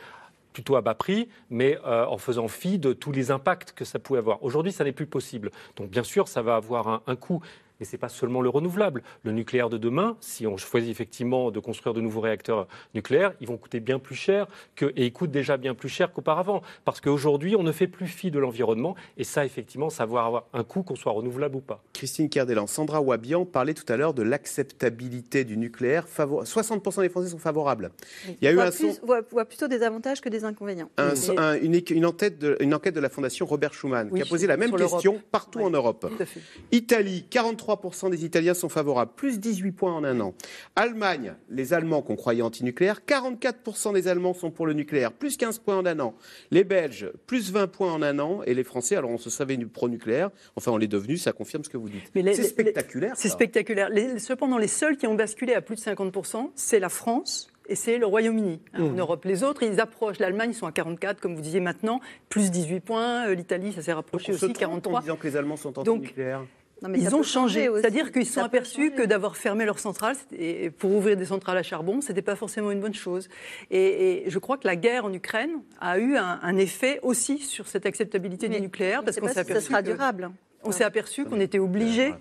[0.51, 3.97] plutôt à bas prix, mais euh, en faisant fi de tous les impacts que ça
[3.97, 4.43] pouvait avoir.
[4.43, 5.51] Aujourd'hui, ça n'est plus possible.
[5.77, 7.41] Donc, bien sûr, ça va avoir un, un coût.
[7.84, 9.03] Mais ce n'est pas seulement le renouvelable.
[9.23, 12.65] Le nucléaire de demain, si on choisit effectivement de construire de nouveaux réacteurs
[12.95, 16.13] nucléaires, ils vont coûter bien plus cher que, et ils coûtent déjà bien plus cher
[16.13, 16.61] qu'auparavant.
[16.86, 18.95] Parce qu'aujourd'hui, on ne fait plus fi de l'environnement.
[19.17, 21.84] Et ça, effectivement, ça va avoir un coût, qu'on soit renouvelable ou pas.
[21.91, 26.07] Christine Kerdelan, Sandra Wabian parlait tout à l'heure de l'acceptabilité du nucléaire.
[26.07, 27.91] Favor- 60% des Français sont favorables.
[28.29, 30.89] Il y a eu un, plus- son- voit- voit plutôt des avantages que des inconvénients.
[30.97, 31.55] un- Mais- un-
[31.91, 34.55] une, enquête de, une enquête de la Fondation Robert Schuman Oui, qui a posé la
[34.55, 36.07] même question partout en Europe.
[36.15, 36.39] Tout à fait.
[36.71, 37.72] Italie, 43%
[38.09, 40.34] des Italiens sont favorables, plus 18 points en un an.
[40.76, 45.59] Allemagne, les Allemands qu'on croyait antinucléaires, 44% des Allemands sont pour le nucléaire, plus 15
[45.59, 46.15] points en un an.
[46.51, 48.41] Les Belges, plus 20 points en un an.
[48.45, 51.69] Et les Français, alors on se savait pro-nucléaire, enfin on l'est devenu, ça confirme ce
[51.69, 52.11] que vous dites.
[52.13, 53.13] C'est spectaculaire.
[53.15, 53.89] C'est spectaculaire.
[53.89, 57.76] Les- cependant, les seuls qui ont basculé à plus de 50%, c'est la France et
[57.76, 58.99] c'est le Royaume-Uni hein, en Mmh.
[58.99, 59.26] Europe.
[59.26, 60.19] Les autres, ils approchent.
[60.19, 63.28] L'Allemagne, ils sont à 44, comme vous disiez maintenant, plus 18 points.
[63.28, 64.97] Euh, L'Italie, ça s'est rapproché On se aussi, trompe 43.
[64.97, 66.43] en disant que les Allemands sont Donc, antinucléaires.
[66.82, 69.63] Non, mais ça Ils ont changé, c'est-à-dire qu'ils se sont Ça aperçus que d'avoir fermé
[69.65, 73.30] leurs centrales et pour ouvrir des centrales à charbon, c'était pas forcément une bonne chose.
[73.71, 77.38] Et, et je crois que la guerre en Ukraine a eu un, un effet aussi
[77.38, 80.32] sur cette acceptabilité du nucléaire, on parce qu'on s'est si ça aperçu sera que- durable.
[80.65, 82.13] On s'est aperçu qu'on était obligé.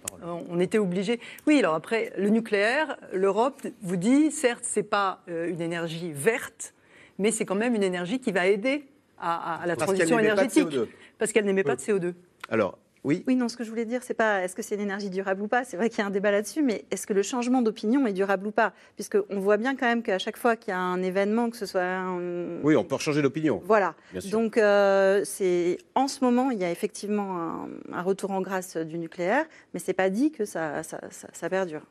[0.48, 1.20] On était obligé.
[1.46, 6.74] Oui, alors après, le nucléaire, l'Europe vous dit, certes, c'est pas euh, une énergie verte,
[7.20, 8.84] mais c'est quand même une énergie qui va aider
[9.20, 10.86] à, à- à la Parce qu'elle transition n'émet pas de énergétique, CO2.
[11.18, 12.14] parce qu'elle n'émet pas de CO2.
[12.48, 13.24] Alors, oui.
[13.26, 15.42] Oui, non, ce que je voulais dire, c'est pas est-ce que c'est une énergie durable
[15.42, 15.64] ou pas.
[15.64, 18.12] C'est vrai qu'il y a un débat là-dessus, mais est-ce que le changement d'opinion est
[18.12, 18.72] durable ou pas?
[18.94, 21.66] Puisqu'on voit bien quand même qu'à chaque fois qu'il y a un événement, que ce
[21.66, 23.60] soit un, Oui, on peut changer d'opinion.
[23.64, 23.94] Voilà.
[24.12, 24.30] Bien sûr.
[24.30, 28.76] Donc, euh, c'est en ce moment, il y a effectivement un, un retour en grâce
[28.76, 31.82] du nucléaire, mais c'est pas dit que ça, ça, ça- ça perdure.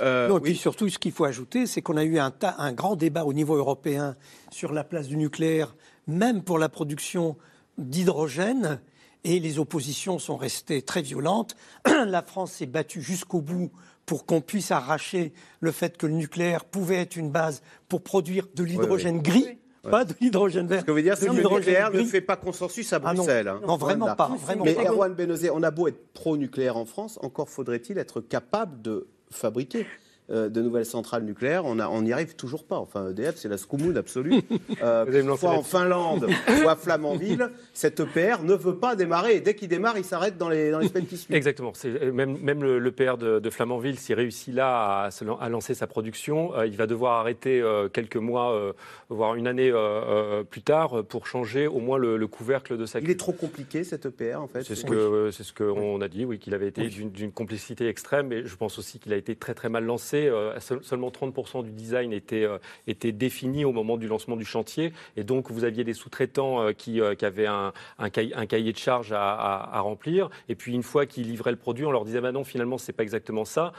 [0.00, 2.54] Euh, non, et puis surtout, ce qu'il faut ajouter, c'est qu'on a eu un, tas-
[2.58, 4.14] un grand débat au niveau européen
[4.50, 5.74] sur la place du nucléaire,
[6.06, 7.36] même pour la production
[7.76, 8.80] d'hydrogène,
[9.24, 11.56] et les oppositions sont restées très violentes.
[11.86, 13.70] la France s'est battue jusqu'au bout
[14.06, 18.46] pour qu'on puisse arracher le fait que le nucléaire pouvait être une base pour produire
[18.54, 19.22] de l'hydrogène oui.
[19.22, 19.46] gris.
[19.82, 20.80] Pas de l'hydrogène vert.
[20.80, 23.14] Ce que veut dire, c'est que le l'hydrogène nucléaire ne fait pas consensus à Ah
[23.14, 23.22] non.
[23.22, 23.48] Bruxelles.
[23.48, 23.60] hein.
[23.66, 24.84] Non, vraiment pas, vraiment Mais pas.
[24.84, 29.86] Erwan Benozé, on a beau être pro-nucléaire en France, encore faudrait-il être capable de fabriquer
[30.30, 31.64] de nouvelles centrales nucléaires.
[31.64, 32.76] On n'y arrive toujours pas.
[32.78, 34.40] Enfin, EDF, c'est la scoumoune absolue.
[34.82, 36.26] Euh, que ce soit en Finlande
[36.64, 39.36] ou à Flamanville, cet EPR ne veut pas démarrer.
[39.36, 41.36] Et dès qu'il démarre, il s'arrête dans les, dans les semaines qui suivent.
[41.36, 41.72] Exactement.
[41.84, 45.10] Euh, Même, même le, le PR de, de Flamanville, s'il réussit là
[45.40, 48.72] à, lancer sa production, euh, il va devoir arrêter euh, quelques mois, euh,
[49.10, 52.78] voire une année euh, euh, plus tard, euh, pour changer au moins le, le couvercle
[52.78, 54.62] de sa Il est trop compliqué, cet EPR, en fait.
[54.62, 57.88] C'est ce que c'est ce qu'on a dit, oui, qu'il avait été d'une- d'une complicité
[57.88, 60.19] extrême, et je pense aussi qu'il a été très très mal lancé.
[60.28, 64.44] Euh, seul- seulement 30% du design était euh, était défini au moment du lancement du
[64.44, 68.78] chantier, et donc vous aviez des sous-traitants euh, qui, qui avaient un, un, cahier, de
[68.78, 72.32] charge à, remplir, et puis une fois qu'ils livraient le produit, on leur disait bah
[72.32, 73.72] non, finalement c'est pas exactement ça,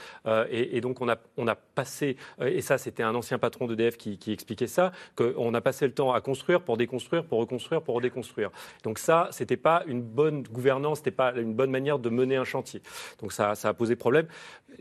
[0.50, 4.18] et, donc on a on a passé, et ça c'était un ancien patron d'EDF qui,
[4.18, 7.94] qui expliquait ça, qu'on a passé le temps à construire pour déconstruire, pour reconstruire, pour
[7.94, 8.50] redéconstruire.
[8.84, 12.44] Donc ça, c'était pas une bonne gouvernance, c'était pas une bonne manière de mener un
[12.44, 12.82] chantier.
[13.20, 14.26] Donc ça, ça a posé problème.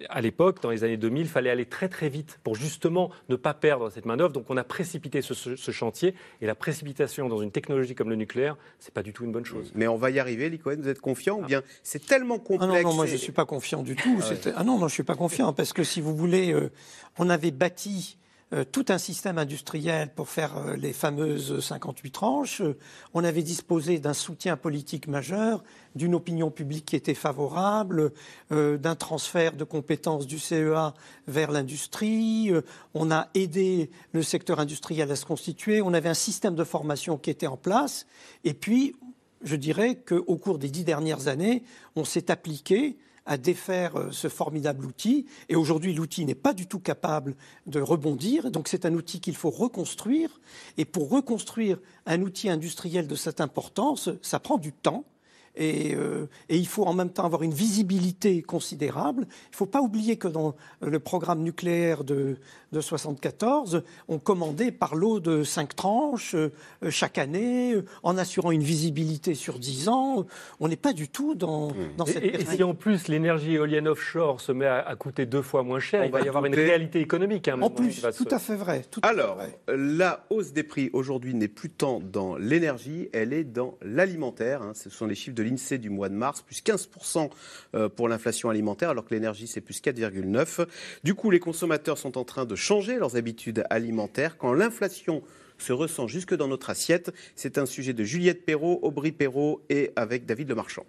[0.10, 3.36] À l'époque, dans les années 2000, il fallait aller très très vite pour justement ne
[3.36, 4.34] pas perdre cette main d'œuvre.
[4.34, 8.10] Donc on a précipité ce, ce- ce chantier, et la précipitation dans une technologie comme
[8.10, 9.72] le nucléaire, c'est pas du tout une bonne chose.
[9.76, 12.68] Mais on va y arriver, Licoen, vous êtes confiant ou bien c'est tellement complexe Ah
[12.84, 14.20] non, non, moi et- je ne suis pas confiant du tout.
[14.22, 14.54] Ah ouais.
[14.56, 16.72] Ah non, non, je ne suis pas confiant parce que si vous voulez, euh,
[17.20, 18.21] on avait bâti euh,
[18.72, 22.62] tout un système industriel pour faire euh, les fameuses 58 tranches.
[22.62, 22.78] Euh,
[23.14, 25.64] on avait disposé d'un soutien politique majeur,
[25.96, 28.12] d'une opinion publique qui était favorable,
[28.52, 30.94] euh, d'un transfert de compétences du CEA
[31.28, 32.52] vers l'industrie.
[32.52, 32.62] Euh,
[32.94, 35.82] on a aidé le secteur industriel à se constituer.
[35.82, 38.06] On avait un système de formation qui était en place.
[38.44, 38.96] Et puis,
[39.44, 41.64] je dirais qu'au cours des dix dernières années,
[41.96, 45.26] on s'est appliqué à défaire euh, ce formidable outil.
[45.50, 47.36] Et aujourd'hui, l'outil n'est pas du tout capable
[47.68, 48.52] de rebondir.
[48.52, 50.40] Donc c'est un outil qu'il faut reconstruire.
[50.78, 55.06] Et pour reconstruire un outil industriel de cette importance, ça prend du temps.
[55.56, 59.28] Et, euh, et, il faut en même temps avoir une visibilité considérable.
[59.30, 62.38] Il ne faut pas oublier que dans le programme nucléaire de,
[62.72, 66.50] de 74, on commandait par lot de cinq tranches euh,
[66.90, 70.26] chaque année, euh, en assurant une visibilité sur 10 ans.
[70.60, 73.88] On n'est pas du tout dans, dans cette et, et, si en plus l'énergie éolienne
[73.88, 76.46] offshore se met à, à, coûter deux fois moins cher, On il va y avoir
[76.46, 77.48] une réalité économique.
[77.50, 78.84] hein, En plus, tout se- à fait vrai.
[78.90, 79.58] tout à fait Alors, vrai.
[79.68, 84.62] la hausse des prix aujourd'hui n'est plus tant dans l'énergie, elle est dans l'alimentaire.
[84.62, 84.72] hein.
[84.76, 87.30] Ce sont les chiffres de l'INSEE du mois de mars, plus 15%
[87.76, 90.66] euh, pour l'inflation alimentaire, alors que l'énergie, c'est plus 4,9%.
[91.04, 94.38] Du coup, les consommateurs sont en train de changer leurs habitudes alimentaires.
[94.38, 95.24] Quand l'inflation
[95.58, 99.92] se ressent jusque dans notre assiette, c'est un sujet de Juliette Perrault, Aubry Perrault et
[99.96, 100.86] avec David Lemarchand.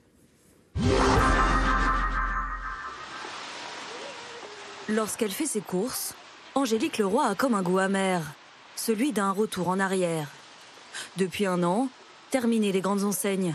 [4.88, 6.14] Lorsqu'elle fait ses courses,
[6.54, 8.34] Angélique Leroy a comme un goût amer,
[8.76, 10.28] celui d'un retour en arrière.
[11.16, 11.88] Depuis un an,
[12.30, 13.54] terminé les grandes enseignes.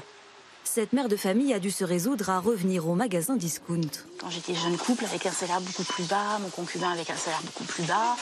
[0.70, 3.80] Cette mère de famille a dû se résoudre à revenir au magasin discount.
[4.20, 7.42] Quand j'étais jeune couple avec un salaire beaucoup plus bas, mon concubin avec un salaire
[7.44, 8.16] beaucoup plus bas,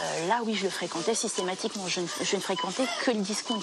[0.00, 3.60] euh, là oui je le fréquentais systématiquement, je ne, je ne fréquentais que le discount.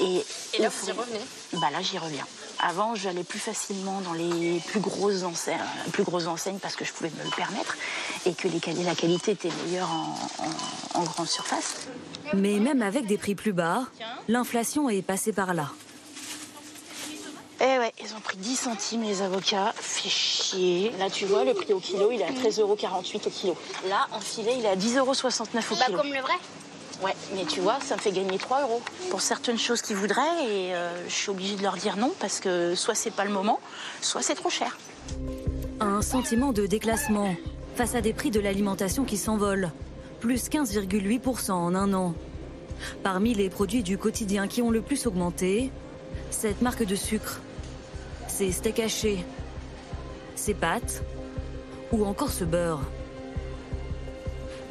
[0.00, 1.20] Et, Et là, vous y revenez
[1.54, 2.26] Bah là j'y reviens.
[2.58, 5.56] Avant j'allais plus facilement dans les plus grosses enseignes,
[5.92, 7.76] plus grosses enseignes parce que je pouvais me le permettre
[8.26, 10.16] et que les la qualité était meilleure en,
[10.98, 11.86] en- en grande surface.
[12.34, 13.86] Mais même avec des prix plus bas,
[14.28, 15.70] l'inflation est passée par là.
[17.64, 20.90] Eh ouais, ils ont pris 10 centimes les avocats, fait chier.
[20.98, 23.56] Là tu vois, le prix au kilo il est à 13,48 euros au kilo.
[23.88, 25.98] Là en filet il est à 10,69 euros au Bah, kilo.
[25.98, 26.32] comme le vrai.
[27.04, 30.44] Ouais, mais tu vois, ça me fait gagner 3 euros pour certaines choses qu'ils voudraient
[30.44, 33.30] et euh, je suis obligée de leur dire non parce que soit c'est pas le
[33.32, 33.60] moment,
[34.00, 34.76] soit c'est trop cher.
[35.80, 37.34] Un sentiment de déclassement
[37.76, 39.70] face à des prix de l'alimentation qui s'envolent.
[40.20, 42.14] Plus 15,8% en un an.
[43.02, 45.70] Parmi les produits du quotidien qui ont le plus augmenté,
[46.30, 47.40] cette marque de sucre,
[48.42, 49.24] ces steaks hachés,
[50.34, 51.04] ces pâtes
[51.92, 52.80] ou encore ce beurre.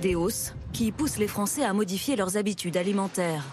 [0.02, 3.46] Des hausses qui poussent les Français à modifier leurs habitudes alimentaires.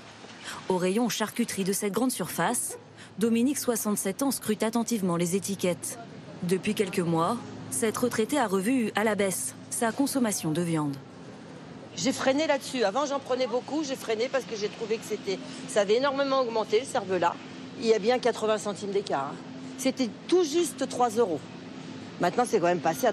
[0.68, 2.78] Au rayon charcuterie de cette grande surface,
[3.20, 6.00] Dominique, 67 ans, scrute attentivement les étiquettes.
[6.42, 7.36] Depuis quelques mois,
[7.70, 10.96] cette retraitée a revu à la baisse sa consommation de viande.
[11.94, 12.82] J'ai freiné là-dessus.
[12.82, 13.84] Avant, j'en prenais beaucoup.
[13.84, 15.04] J'ai freiné parce que j'ai trouvé que
[15.68, 17.36] ça avait énormément augmenté, le cervelas.
[17.80, 19.32] Il y a bien 80 centimes d'écart.
[19.32, 19.47] hein.
[19.78, 21.40] C'était tout juste 3 euros.
[22.20, 23.12] Maintenant, c'est quand même passé à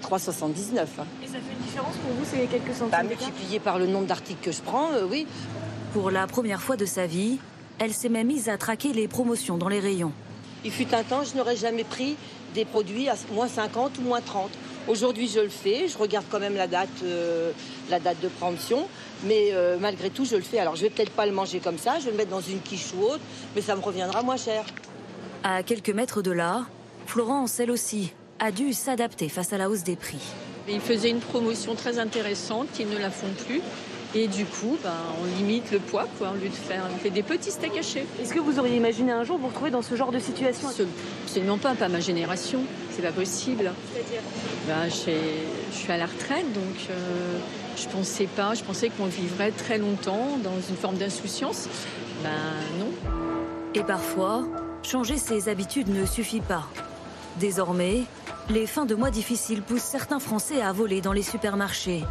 [0.98, 1.04] hein.
[1.22, 4.06] Et ça fait une différence pour vous, c'est quelques centimes Bah, multiplié par le nombre
[4.06, 5.26] d'articles que je prends, euh, oui.
[5.92, 7.38] Pour la première fois de sa vie,
[7.78, 10.12] elle s'est même mise à traquer les promotions dans les rayons.
[10.64, 12.16] Il fut un temps, je n'aurais jamais pris
[12.54, 14.50] des produits à moins 50 ou moins 30.
[14.88, 15.86] Aujourd'hui, je le fais.
[15.88, 17.52] Je regarde quand même la date, euh,
[17.90, 18.88] la date de promotion.
[19.24, 20.58] Mais euh, malgré tout, je le fais.
[20.58, 21.98] Alors, je vais peut-être pas le manger comme ça.
[22.00, 23.20] Je vais le mettre dans une quiche ou autre.
[23.54, 24.64] Mais ça me reviendra moins cher.
[25.48, 26.66] À quelques mètres de là,
[27.06, 30.18] Florence, elle aussi, a dû s'adapter face à la hausse des prix.
[30.68, 33.60] Ils faisaient une promotion très intéressante, ils ne la font plus.
[34.16, 34.90] Et du coup, ben,
[35.22, 38.04] on limite le poids, quoi, au lieu de faire on fait des petits steaks hachés.
[38.20, 40.68] Est-ce que vous auriez imaginé un jour vous retrouver dans ce genre de situation?
[41.24, 43.70] Absolument pas, pas ma génération, c'est pas possible.
[44.66, 47.38] Ben, j'ai- je suis à la retraite, donc euh,
[47.76, 51.68] je pensais pas, je pensais qu'on vivrait très longtemps dans une forme d'insouciance.
[52.24, 52.30] Ben
[52.80, 52.90] non.
[53.74, 54.44] Et parfois,
[54.86, 56.68] changer ses habitudes ne suffit pas.
[57.40, 58.04] Désormais,
[58.48, 62.04] les fins de mois difficiles poussent certains Français à voler dans les supermarchés.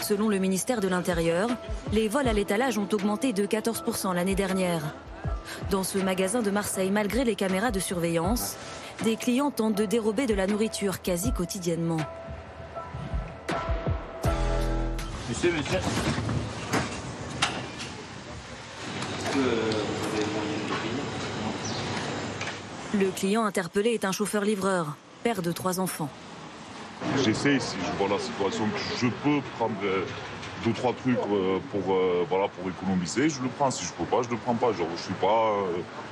[0.00, 1.50] Selon le ministère de l'Intérieur,
[1.92, 4.94] les vols à l'étalage ont augmenté de 14% l'année dernière.
[5.70, 8.56] Dans ce magasin de Marseille, malgré les caméras de surveillance,
[9.04, 11.98] des clients tentent de dérober de la nourriture quasi quotidiennement.
[19.36, 20.98] Euh, vous avez moyen de payer
[22.94, 26.08] Le client interpellé est un chauffeur-livreur, père de trois enfants.
[27.22, 30.04] J'essaie, si je vois la situation, que je peux prendre euh,
[30.64, 33.70] deux, trois trucs euh, pour, euh, voilà, pour économiser, je le prends.
[33.70, 34.72] Si je peux pas, je le prends pas.
[34.72, 35.54] Genre, je suis pas,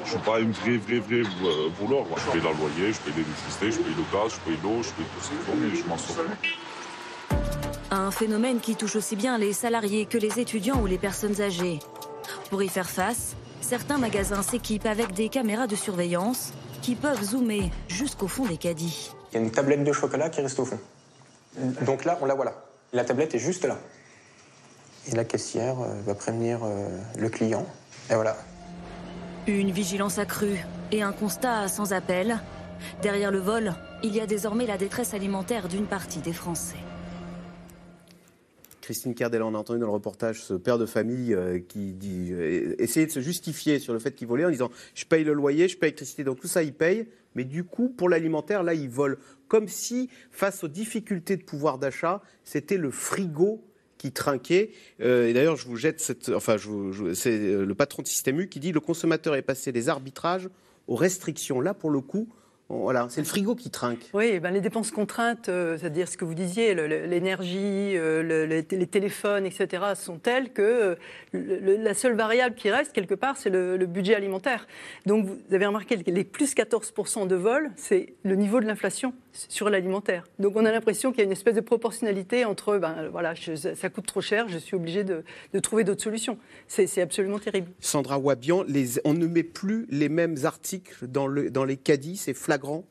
[0.04, 2.04] je suis pas une vraie, vraie, vraie euh, voleur.
[2.14, 4.90] Je paye la loyer, je paye l'électricité, je paye le gaz, je paye l'eau, je
[4.90, 6.24] paye tout ce qu'il faut, je m'en sors.
[7.90, 11.78] Un phénomène qui touche aussi bien les salariés que les étudiants ou les personnes âgées.
[12.50, 16.52] Pour y faire face, certains magasins s'équipent avec des caméras de surveillance
[16.86, 19.10] qui peuvent zoomer jusqu'au fond des caddies.
[19.32, 20.78] Il y a une tablette de chocolat qui reste au fond.
[21.84, 22.52] Donc là, on la voit là.
[22.92, 23.76] La tablette est juste là.
[25.08, 27.66] Et la caissière euh, va prévenir euh, le client.
[28.08, 28.36] Et voilà.
[29.48, 32.38] Une vigilance accrue Et un constat sans appel.
[33.02, 33.74] Derrière le vol,
[34.04, 36.76] il y a désormais la détresse alimentaire d'une partie des Français.
[38.86, 42.28] Christine Cardella, on a entendu dans le reportage ce père de famille euh, qui dit,
[42.30, 45.66] euh, de se justifier sur le fait qu'il volait en disant je paye le loyer,
[45.66, 48.88] je paye l'électricité, donc tout ça il paye, mais du coup pour l'alimentaire là il
[48.88, 49.18] vole
[49.48, 53.60] comme si face aux difficultés de pouvoir d'achat c'était le frigo
[53.98, 54.70] qui trinquait.
[55.00, 56.54] Euh, et d'ailleurs je vous jette cette, enfin
[57.12, 60.48] c'est le patron de Système U qui dit le consommateur est passé des arbitrages
[60.86, 61.60] aux restrictions.
[61.60, 62.28] Là pour le coup,
[62.68, 64.10] voilà c'est le frigo qui trinque.
[64.12, 68.86] Oui, ben les dépenses contraintes, euh, c'est-à-dire ce que vous disiez, l'énergie, euh, le- les,
[68.86, 70.96] téléphones, etc., sont telles que
[71.34, 74.66] euh, la seule variable qui reste, quelque part, c'est le, le budget alimentaire.
[75.06, 79.14] Donc, vous avez remarqué les plus 14% de vol, c'est le niveau de l'inflation
[79.48, 80.24] sur l'alimentaire.
[80.38, 83.54] Donc, on a l'impression qu'il y a une espèce de proportionnalité entre, ben, voilà, je-
[83.54, 85.22] ça coûte trop cher, je suis obligé de,
[85.52, 86.38] de trouver d'autres solutions.
[86.68, 87.70] C'est c'est absolument terrible.
[87.80, 92.16] Sandra Wabian, les- on ne met plus les mêmes articles dans, le, dans les caddies,
[92.16, 92.84] c'est flagrant?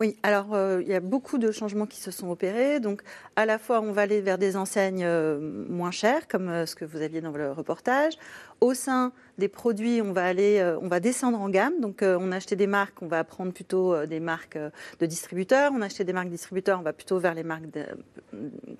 [0.00, 2.78] Oui, alors euh, il y a beaucoup de changements qui se sont opérés.
[2.78, 3.00] Donc,
[3.36, 6.74] à la fois, on va aller vers des enseignes euh, moins chères, comme euh, ce
[6.74, 8.14] que vous aviez dans le reportage.
[8.62, 11.80] Au sein des produits, on va aller, euh, on va descendre en gamme.
[11.80, 15.06] Donc, euh, on a acheté des marques, on va prendre plutôt euh, des marques de
[15.06, 15.72] distributeurs.
[15.74, 17.84] On a acheté des marques distributeurs, on va plutôt vers les marques de,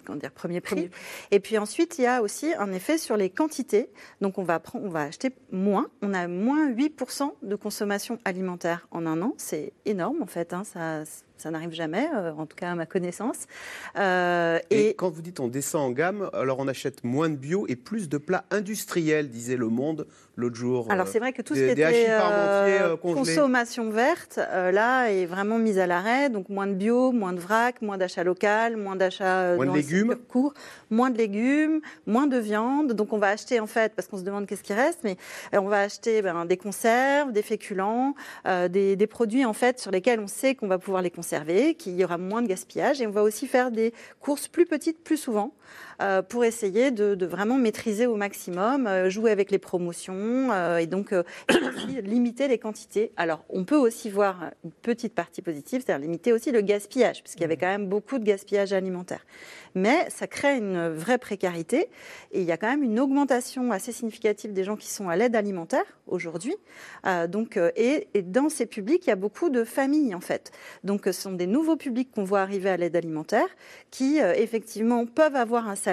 [0.05, 0.89] comment dire, premier prix.
[1.33, 3.89] Et puis ensuite, il y a aussi un effet sur les quantités.
[4.21, 5.89] Donc, on va, prendre, on va acheter moins.
[6.01, 9.35] On a moins 8% de consommation alimentaire en un an.
[9.37, 10.53] C'est énorme, en fait.
[10.53, 10.63] hein.
[10.63, 11.03] Ça,
[11.43, 13.41] ça n'arrive jamais, euh, en tout cas à ma connaissance.
[13.99, 17.37] Euh, Et, et quand vous dites on descend en gamme, alors on achète moins de
[17.37, 20.87] bio et plus de plats industriels, disait Le Monde l'autre jour.
[20.91, 25.09] Alors euh, c'est vrai que tout ce qui était euh, euh, consommation verte, euh, là,
[25.11, 26.31] est vraiment mise à l'arrêt.
[26.31, 29.71] Donc moins de bio, moins de vrac, moins d'achat local, moins d'achat euh, Moins de
[29.71, 30.17] dans légumes.
[30.29, 30.55] court,
[30.91, 32.93] moins de légumes, moins de viande.
[32.95, 35.17] Donc on va acheter en fait, parce qu'on se demande qu'est-ce qui reste, mais
[35.55, 38.15] euh, on va acheter ben, des conserves, des féculents,
[38.47, 41.11] euh, des, des produits en fait sur lesquels on sait qu'on va pouvoir les
[41.75, 43.01] qu'il y aura moins de gaspillage.
[43.01, 45.55] Et on va aussi faire des courses plus petites plus souvent
[46.03, 50.79] euh, pour essayer de, de vraiment maîtriser au maximum, euh, jouer avec les promotions euh,
[50.79, 51.15] et donc
[52.03, 53.13] limiter les quantités.
[53.17, 57.43] Alors, on peut aussi voir une petite partie positive, c'est-à-dire limiter aussi le gaspillage, puisqu'il
[57.43, 59.25] y avait quand même beaucoup de gaspillage alimentaire.
[59.77, 61.89] Mais ça crée une vraie précarité
[62.33, 65.17] et il y a quand même une augmentation assez significative des gens qui sont à
[65.17, 66.55] l'aide alimentaire aujourd'hui.
[67.29, 70.51] Donc, et, et dans ces publics, il y a beaucoup de familles en fait.
[70.85, 73.49] Donc, ce sont des nouveaux publics qu'on voit arriver à l'aide alimentaire
[73.91, 75.92] qui effectivement peuvent avoir un salaire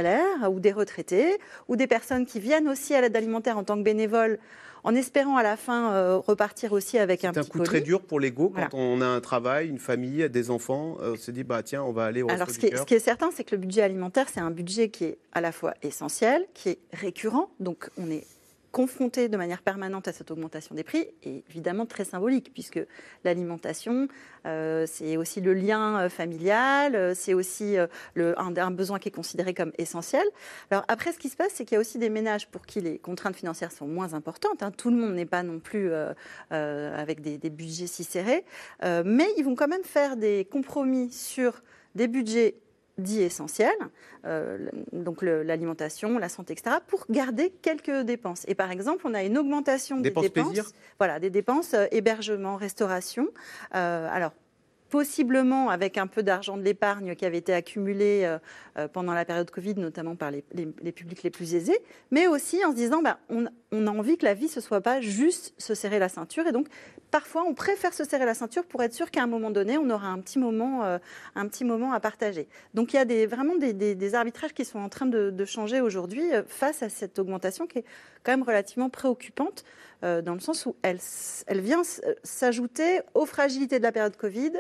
[0.52, 1.38] ou des retraités
[1.68, 4.40] ou des personnes qui viennent aussi à l'aide alimentaire en tant que bénévoles
[4.86, 7.68] en espérant à la fin euh, repartir aussi avec un C'est un petit coup colis.
[7.70, 8.68] très dur pour l'ego Voilà.
[8.70, 10.98] quand on a un travail, une famille, des enfants.
[11.02, 12.84] euh, on se dit bah tiens, on va aller au Alors, ce qui, est, ce
[12.84, 15.52] qui est certain, c'est que le budget alimentaire, c'est un budget qui est à la
[15.52, 17.50] fois essentiel, qui est récurrent.
[17.60, 18.26] Donc, on est
[18.72, 22.80] confronté de manière permanente à cette augmentation des prix, et évidemment très symbolique, puisque
[23.24, 24.08] l'alimentation,
[24.46, 29.54] euh, c'est aussi le lien euh, familial, euh, c'est aussi un, besoin qui est considéré
[29.54, 30.26] comme essentiel.
[30.72, 32.82] Alors après, ce qui se passe, c'est qu'il y a aussi des ménages pour qui
[32.82, 34.62] les contraintes financières sont moins importantes.
[34.62, 34.72] hein.
[34.72, 35.92] Tout le monde n'est pas non plus
[36.50, 38.46] avec des, budgets si serrés,
[38.84, 41.62] mais ils vont quand même faire des compromis sur
[41.96, 42.56] des budgets
[43.00, 43.72] dits essentiels,
[44.26, 48.44] euh, donc l'alimentation, la santé, etc., pour garder quelques dépenses.
[48.48, 51.86] Et par exemple, on a une augmentation Dépenses des dépenses, plaisir voilà, des dépenses euh,
[51.92, 53.28] hébergement, restauration.
[53.76, 54.32] Euh, alors
[54.90, 58.40] possiblement avec un peu d'argent de l'épargne qui avait été accumulé euh,
[58.78, 60.42] euh, pendant la période Covid, notamment par les,
[60.92, 61.80] publics les plus aisés,
[62.12, 65.00] mais aussi en se disant bah, on, a envie que la vie ne soit pas
[65.00, 66.48] juste se serrer la ceinture.
[66.48, 66.68] Et donc,
[67.12, 69.90] parfois, on préfère se serrer la ceinture pour être sûr qu'à un moment donné, on
[69.90, 70.98] aura un petit moment, euh,
[71.36, 72.48] un petit moment à partager.
[72.74, 76.84] Donc, il y a vraiment des, arbitrages qui sont en train de, changer aujourd'hui face
[76.84, 77.86] à cette augmentation qui est
[78.24, 79.64] quand même relativement préoccupante,
[80.02, 81.00] dans le sens où elle,
[81.62, 81.82] vient
[82.24, 84.52] s'ajouter aux fragilités de la période Covid,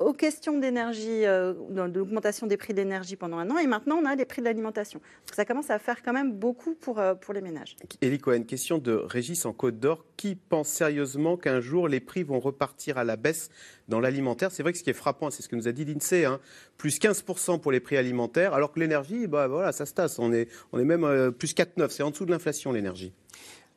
[0.00, 1.52] aux questions d'énergie, euh,
[2.42, 5.00] des prix de l'énergie pendant un an, et maintenant on a les prix de l'alimentation.
[5.32, 7.76] Ça commence à faire quand même beaucoup pour, euh, pour les ménages.
[8.00, 10.04] Élie Cohen, question de Régis en Côte d'Or.
[10.16, 13.50] Qui pense sérieusement qu'un jour les prix vont repartir à la baisse
[13.88, 14.50] dans l'alimentaire?
[14.50, 16.40] C'est vrai que ce qui est frappant, c'est ce que nous a dit l'INSEE, hein,
[16.78, 20.18] plus 15% pour les prix alimentaires, alors que l'énergie, bah, voilà, ça se tasse.
[20.18, 23.12] On est, on est même euh, plus 4,9, c'est en dessous de l'inflation l'énergie.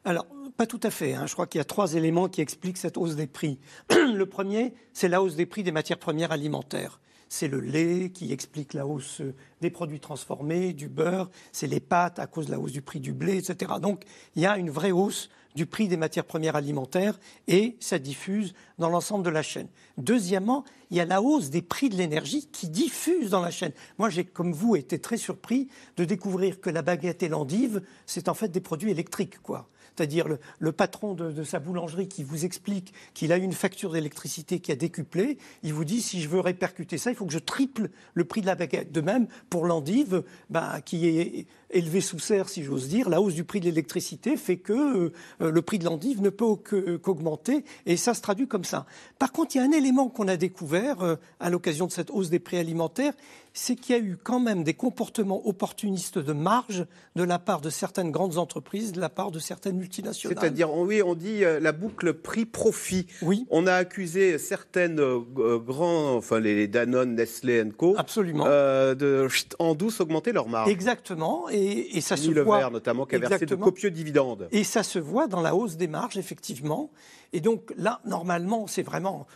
[0.06, 0.26] Alors,
[0.58, 1.14] pas tout à fait.
[1.14, 1.26] hein.
[1.28, 3.60] Je crois qu'il y a trois éléments qui expliquent cette hausse des prix.
[3.89, 6.99] le premier, c'est la hausse des prix des matières premières alimentaires.
[7.30, 11.80] C'est le lait qui explique la hausse euh, des produits transformés, du beurre, c'est les
[11.80, 13.74] pâtes à cause de la hausse du prix du blé, etc.
[13.82, 14.04] Donc,
[14.36, 18.54] il y a une vraie hausse du prix des matières premières alimentaires et ça diffuse
[18.78, 19.68] dans l'ensemble de la chaîne.
[19.97, 23.72] Deuxièmement, il y a la hausse des prix de l'énergie qui diffuse dans la chaîne.
[23.97, 28.30] Moi, j'ai, comme vous, été très surpris de découvrir que la baguette et l'endive, c'est
[28.30, 30.28] en fait des produits électriques, quoi c'est-à-dire
[30.60, 34.76] le, patron de, sa boulangerie qui vous explique qu'il a une facture d'électricité qui a
[34.76, 38.24] décuplé, il vous dit si je veux répercuter ça, il faut que je triple le
[38.24, 38.91] prix de la baguette.
[38.91, 43.34] De même, pour l'endive, bah, qui est élevé sous serre, si j'ose dire, la hausse
[43.34, 44.74] du prix de l'électricité fait que
[45.41, 46.55] euh, le prix de l'endive ne peut
[47.01, 48.86] qu'augmenter, et ça se traduit comme ça.
[49.19, 52.11] Par contre, il y a un élément qu'on a découvert euh, à l'occasion de cette
[52.11, 53.13] hausse des prix alimentaires,
[53.53, 57.61] c'est qu'il y a eu quand même des comportements opportunistes de marge de la part
[57.61, 60.38] de certaines grandes entreprises, de la part de certaines multinationales.
[60.38, 63.05] C'est-à-dire, oui, on dit euh, la boucle prix-profit.
[63.21, 63.45] Oui.
[63.51, 67.93] On a accusé certaines euh, grands, enfin les Danone, Nestlé Co.
[67.97, 68.45] Absolument.
[68.47, 69.28] Euh, de
[69.59, 70.69] en douce augmenter leur marge.
[70.69, 71.62] Exactement, et,
[72.01, 72.70] ça se voit.
[72.70, 74.47] notamment, qui a versé de copieux dividendes.
[74.51, 76.91] Et ça se voit dans la hausse des marges, effectivement.
[77.32, 79.28] Et donc là, normalement, c'est vraiment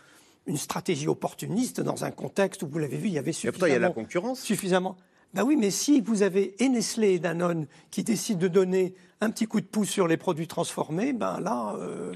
[0.46, 3.68] une stratégie opportuniste dans un contexte où, vous l'avez vu, il y avait suffisamment...
[3.68, 4.40] il y a la concurrence.
[4.42, 4.96] Suffisamment.
[5.34, 9.30] Ben oui, mais si vous avez et Nestlé et Danone qui décident de donner un
[9.30, 11.76] petit coup de pouce sur les produits transformés, ben là...
[11.80, 12.14] Euh...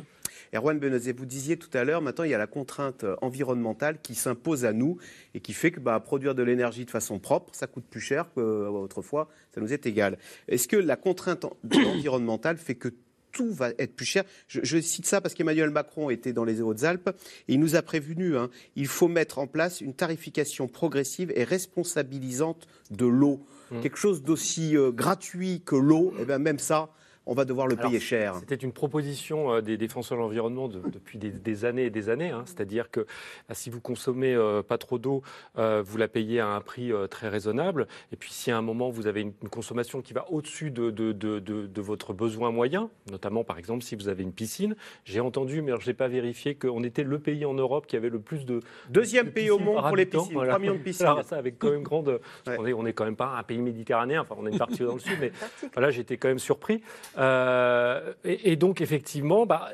[0.54, 4.16] Erwan Benezé, vous disiez tout à l'heure, maintenant il y a la contrainte environnementale qui
[4.16, 4.98] s'impose à nous
[5.34, 8.28] et qui fait que bah, produire de l'énergie de façon propre, ça coûte plus cher
[8.34, 10.18] qu'autrefois, ça nous est égal.
[10.48, 12.90] Est-ce que la contrainte environnementale fait que
[13.32, 14.26] tout va être plus cher?
[14.48, 17.12] Je, cite ça parce qu'Emmanuel Macron était dans les Hautes-Alpes
[17.48, 21.46] et il nous a prévenu, hein, il faut mettre en place une tarification progressive et
[21.46, 23.46] responsabilisante de l'eau.
[23.72, 23.80] Mmh.
[23.80, 26.90] Quelque chose d'aussi euh, gratuit que l'eau, et eh bien même ça,
[27.26, 28.36] on va devoir le payer cher.
[28.40, 32.32] C'était une proposition euh, des défenseurs de l'environnement depuis des, années et des années.
[32.32, 32.44] Hein.
[32.46, 33.02] C'est-à-dire que
[33.48, 35.22] bah, si vous consommez euh, pas trop d'eau,
[35.58, 37.88] euh, vous la payez à un prix très raisonnable.
[38.12, 41.82] Et puis si à un moment vous avez une, consommation qui va au-dessus de, de,
[41.82, 45.88] votre besoin moyen, notamment par exemple si vous avez une piscine, j'ai entendu, mais je
[45.88, 48.62] n'ai pas vérifié, qu'on était le pays en Europe qui avait le plus de...
[48.90, 51.06] Deuxième pays au monde pour les piscines, 3 millions de piscines.
[51.06, 52.20] Alors, ça avec quand même grande...
[52.48, 54.84] On n'est on est quand même pas un pays méditerranéen, enfin on est une partie
[54.84, 55.32] dans le sud, mais
[55.74, 56.82] voilà, j'étais quand même surpris.
[57.18, 59.70] Euh, et, donc, effectivement, bah,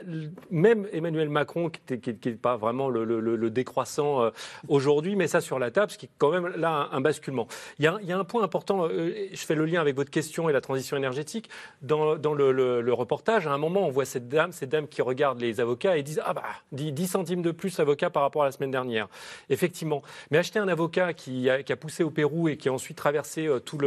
[0.50, 1.82] même Emmanuel Macron, qui
[2.26, 4.30] n'est pas vraiment le, décroissant euh,
[4.68, 7.48] aujourd'hui, met ça sur la table, ce qui est quand même là un, basculement.
[7.80, 10.54] Il y, a, un point important, euh, je fais le lien avec votre question et
[10.54, 11.50] la transition énergétique.
[11.82, 15.60] Dans, le, reportage, à un moment, on voit cette dame, cette dame qui regarde les
[15.60, 18.72] avocats et disent Ah bah, 10, centimes de plus avocat par rapport à la semaine
[18.72, 19.08] dernière.
[19.50, 20.02] Effectivement.
[20.32, 23.78] Mais acheter un avocat qui a, poussé au Pérou et qui a ensuite traversé tout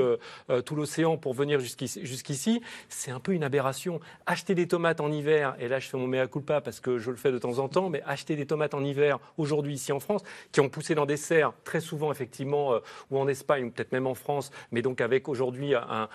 [0.76, 4.00] l'océan pour venir jusqu'ici, c'est un peu une aberration.
[4.26, 7.10] Acheter des tomates en hiver, et là je fais mon mea culpa parce que je
[7.10, 10.00] le fais de temps en temps, mais acheter des tomates en hiver aujourd'hui ici en
[10.00, 10.22] France,
[10.52, 12.78] qui ont poussé dans des serres, très souvent effectivement, euh,
[13.10, 16.08] ou en Espagne, ou peut-être même en France, mais donc avec aujourd'hui un,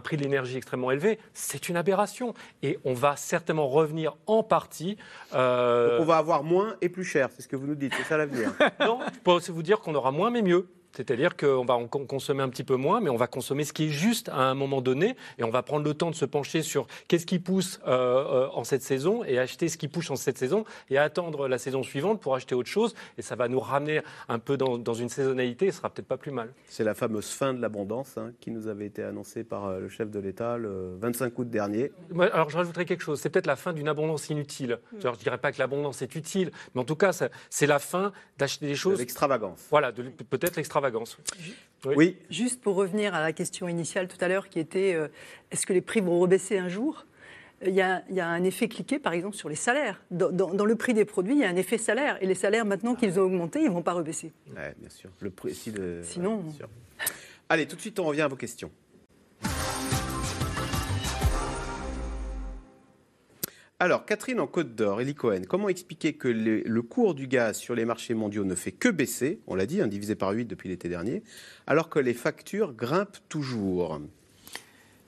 [0.00, 2.34] prix de l'énergie extrêmement élevé, c'est une aberration.
[2.62, 4.96] Et on va certainement revenir en partie.
[5.34, 8.04] Euh, on va avoir moins et plus cher, c'est ce que vous nous dites, c'est
[8.04, 8.52] ça l'avenir.
[8.80, 10.68] non, je peux aussi vous dire qu'on aura moins mais mieux.
[10.92, 13.90] C'est-à-dire qu'on va consommer un petit peu moins, mais on va consommer ce qui est
[13.90, 16.86] juste à un moment donné, et on va prendre le temps de se pencher sur
[17.06, 20.38] qu'est-ce qui pousse euh, euh, en cette saison, et acheter ce qui pousse en cette
[20.38, 24.00] saison, et attendre la saison suivante pour acheter autre chose, et ça va nous ramener
[24.28, 26.52] un peu dans, une saisonnalité, et ce sera peut-être pas plus mal.
[26.66, 29.88] C'est la fameuse fin de l'abondance hein, qui nous avait été annoncée par euh, le
[29.88, 31.92] chef de l'État le 25 août dernier.
[32.32, 34.78] alors je rajouterais quelque chose, c'est peut-être la fin d'une abondance inutile.
[34.92, 35.00] Hmm.
[35.02, 37.12] je ne dirais pas que l'abondance est utile, mais en tout cas,
[37.50, 38.98] c'est la fin d'acheter des choses...
[38.98, 39.66] L'extravagance.
[39.70, 40.77] Voilà, peut-être l'extravagance
[41.84, 42.16] oui.
[42.30, 45.08] Juste pour revenir à la question initiale tout à l'heure qui était euh,
[45.50, 47.06] est-ce que les prix vont rebaisser un jour?
[47.66, 50.00] Il y, a, un effet cliqué, par exemple, sur les salaires.
[50.12, 52.16] Dans, le prix des produits, il y a un effet salaire.
[52.22, 54.30] Et les salaires, maintenant qu'ils ont augmenté, ils ne vont pas rebaisser.
[54.46, 55.10] Oui, bien sûr.
[55.18, 56.00] Le prix, de...
[56.04, 56.44] Sinon.
[57.48, 58.70] Allez, tout de suite, on revient à vos questions.
[63.80, 67.76] Alors, Catherine en Côte d'Or, Elie Cohen, comment expliquer que le, cours du gaz sur
[67.76, 70.68] les marchés mondiaux ne fait que baisser, on l'a dit, hein, divisé par 8 depuis
[70.68, 71.22] l'été dernier,
[71.68, 74.00] alors que les factures grimpent toujours?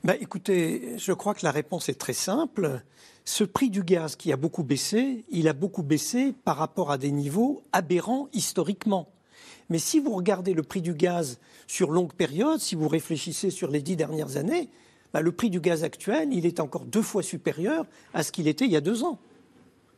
[0.04, 2.80] Ben, Écoutez, je crois que la réponse est très simple.
[3.24, 6.98] Ce prix du gaz qui a beaucoup baissé, il a beaucoup baissé par rapport à
[6.98, 9.10] des niveaux aberrants historiquement.
[9.68, 13.68] Mais si vous regardez le prix du gaz sur longue période, si vous réfléchissez sur
[13.68, 14.68] les dix dernières années,
[15.12, 18.48] bah, le prix du gaz actuel, il est encore deux fois supérieur à ce qu'il
[18.48, 19.18] était il y a deux ans.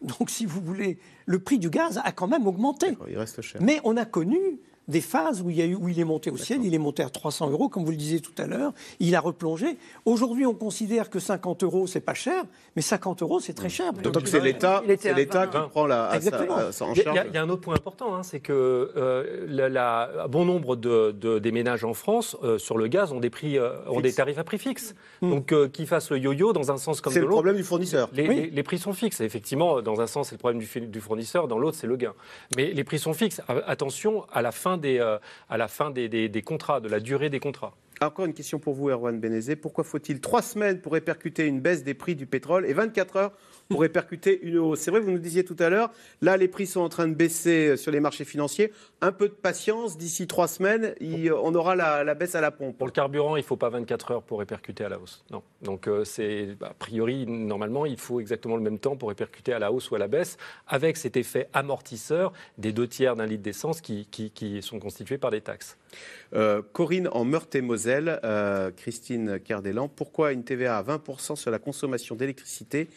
[0.03, 2.97] Donc, si vous voulez, le prix du gaz a quand même augmenté.
[3.09, 3.61] Il reste cher.
[3.63, 4.59] Mais on a connu
[4.89, 6.78] des phases où il, y a eu, où il est monté au ciel, il est
[6.78, 9.76] monté à 300 euros, comme vous le disiez tout à l'heure, il a replongé.
[10.05, 12.45] Aujourd'hui, on considère que 50 euros, c'est pas cher,
[12.76, 13.93] mais 50 euros, c'est très cher.
[13.93, 15.62] Donc c'est l'État Il était c'est à l'État 20.
[15.64, 16.57] qui prend la, à sa- Exactement.
[16.57, 17.26] à sa- en Il y, a- charge.
[17.28, 18.53] il y a un autre point important, hein, c'est que
[18.97, 22.89] euh, la- la- un bon nombre de, de- des ménages en France euh, sur le
[22.89, 24.95] gaz ont des prix, euh, ont des tarifs à prix fixe.
[25.22, 27.37] Donc euh, qu'ils fassent le yo-yo dans un sens comme C'est de le l'autre.
[27.43, 28.09] problème du fournisseur.
[28.12, 28.35] Les, Oui.
[28.37, 29.20] les- les prix sont fixes.
[29.20, 32.14] Effectivement, dans un sens, c'est le problème du, fournisseur, dans l'autre, c'est le gain.
[32.57, 33.41] Mais les prix sont fixes.
[33.66, 35.18] Attention à la fin, euh,
[35.49, 37.75] à la fin des, des- des contrats, de la durée des contrats.
[38.01, 39.55] Encore une question pour vous, Erwan Benezé.
[39.55, 43.33] Pourquoi faut-il trois semaines pour répercuter une baisse des prix du pétrole et 24 heures
[43.69, 45.91] pour répercuter une hausse C'est vrai, vous nous disiez tout à l'heure,
[46.21, 48.73] là, les prix sont en train de baisser euh, sur les marchés financiers.
[49.01, 52.51] Un peu de patience, d'ici trois semaines, il- on aura la, la baisse à la
[52.51, 52.77] pompe.
[52.77, 55.25] Pour le carburant, il ne faut pas 24 heures pour répercuter à la hausse.
[55.31, 55.43] Non.
[55.63, 59.59] Donc, euh, c'est a priori, normalement, il faut exactement le même temps pour répercuter à
[59.59, 60.37] la hausse ou à la baisse,
[60.67, 65.19] avec cet effet amortisseur des deux tiers d'un litre d'essence qui, qui- qui sont constitués
[65.19, 65.79] par des taxes.
[66.35, 72.15] Euh, Corinne en Meurthe-et-Moselle, euh, Christine Cardellan, pourquoi une TVA à 20% sur la consommation
[72.15, 72.89] d'électricité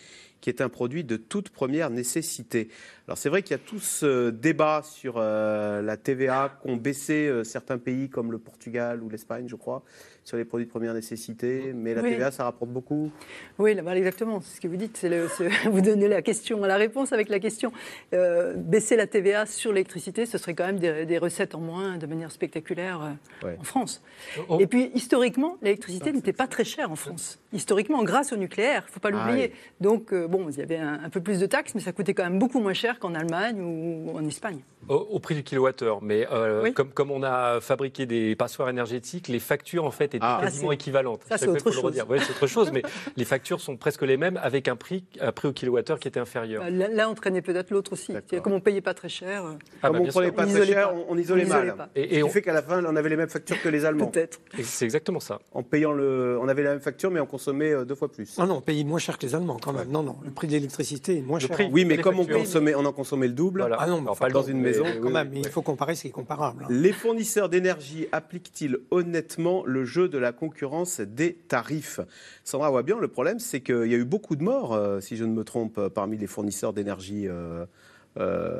[0.41, 2.69] qui est un produit de toute première nécessité.
[3.07, 7.27] Alors c'est vrai qu'il y a tout ce débat sur euh, la TVA qu'ont baissé
[7.27, 9.83] euh, certains pays comme le Portugal ou l'Espagne, je crois,
[10.26, 12.09] sur les produits de première nécessité, mais la Oui.
[12.09, 13.11] TVA ça rapporte beaucoup.
[13.59, 14.41] Oui, là, exactement.
[14.41, 15.03] C'est ce que vous dites.
[15.03, 15.28] Le-
[15.69, 17.71] vous donnez la question à la réponse avec la question.
[18.13, 21.97] Euh, baisser la TVA sur l'électricité, ce serait quand même des, des recettes en moins
[21.97, 23.55] de manière spectaculaire euh, Ouais.
[23.59, 24.01] en France.
[24.49, 24.57] Oh.
[24.59, 27.39] Et puis, historiquement, l'électricité n'était pas très chère en France.
[27.53, 29.51] Historiquement, grâce au nucléaire, il ne faut pas l'oublier.
[29.53, 31.91] Ah Donc, euh, bon, il y avait un, un peu plus de taxes, mais ça
[31.91, 34.61] coûtait quand même beaucoup moins cher qu'en Allemagne ou en Espagne.
[34.89, 36.01] Au, au prix du kilowattheure.
[36.01, 36.73] Mais euh, Oui.
[36.73, 40.39] comme, comme on a fabriqué des passoires énergétiques, les factures, en fait, étaient Ah.
[40.41, 41.22] quasiment Ah, c'est- équivalentes.
[41.30, 41.84] ça, c'est autre chose.
[41.84, 42.09] redire.
[42.09, 42.82] Ouais, c'est autre chose, mais
[43.18, 46.20] les factures sont presque les mêmes avec un prix, un prix au kilowattheure qui était
[46.20, 46.63] inférieur.
[46.63, 48.13] Euh, Là, là, on traînait peut-être l'autre aussi.
[48.43, 49.45] Comme on ne payait pas très cher.
[49.45, 49.51] euh,
[49.82, 50.95] Ah, Comme bah, on pas très isolait cher, pas.
[50.95, 51.89] on, on isolait On isolait mal.
[51.95, 53.70] Et- Et, ce on- qui fait qu'à la fin, on avait les mêmes factures que
[53.70, 54.07] les Allemands.
[54.07, 54.39] Peut-être.
[54.63, 55.39] C'est exactement ça.
[55.53, 58.36] En payant le, on avait la même facture, mais on consommait euh, deux fois plus.
[58.38, 59.89] Ah non, on paye moins cher que les Allemands quand même.
[59.89, 61.55] Non, non, le prix de l'électricité est moins Le cher.
[61.55, 61.70] prix.
[61.72, 62.39] Oui, mais comme on factures.
[62.39, 63.61] consommait, on en consommait le double.
[63.61, 63.78] Voilà.
[63.80, 66.07] Ah non, mais enfin, dans une mais- maison, Quand même, il faut comparer ce qui
[66.09, 66.66] est comparable.
[66.70, 71.99] Les fournisseurs d'énergie appliquent-ils honnêtement le jeu de la concurrence des tarifs
[72.43, 75.25] Sandra Wabian, le problème, c'est qu'il y a eu beaucoup de morts, euh, si je
[75.25, 77.27] ne me trompe, euh, parmi les fournisseurs d'énergie.
[77.27, 77.65] euh,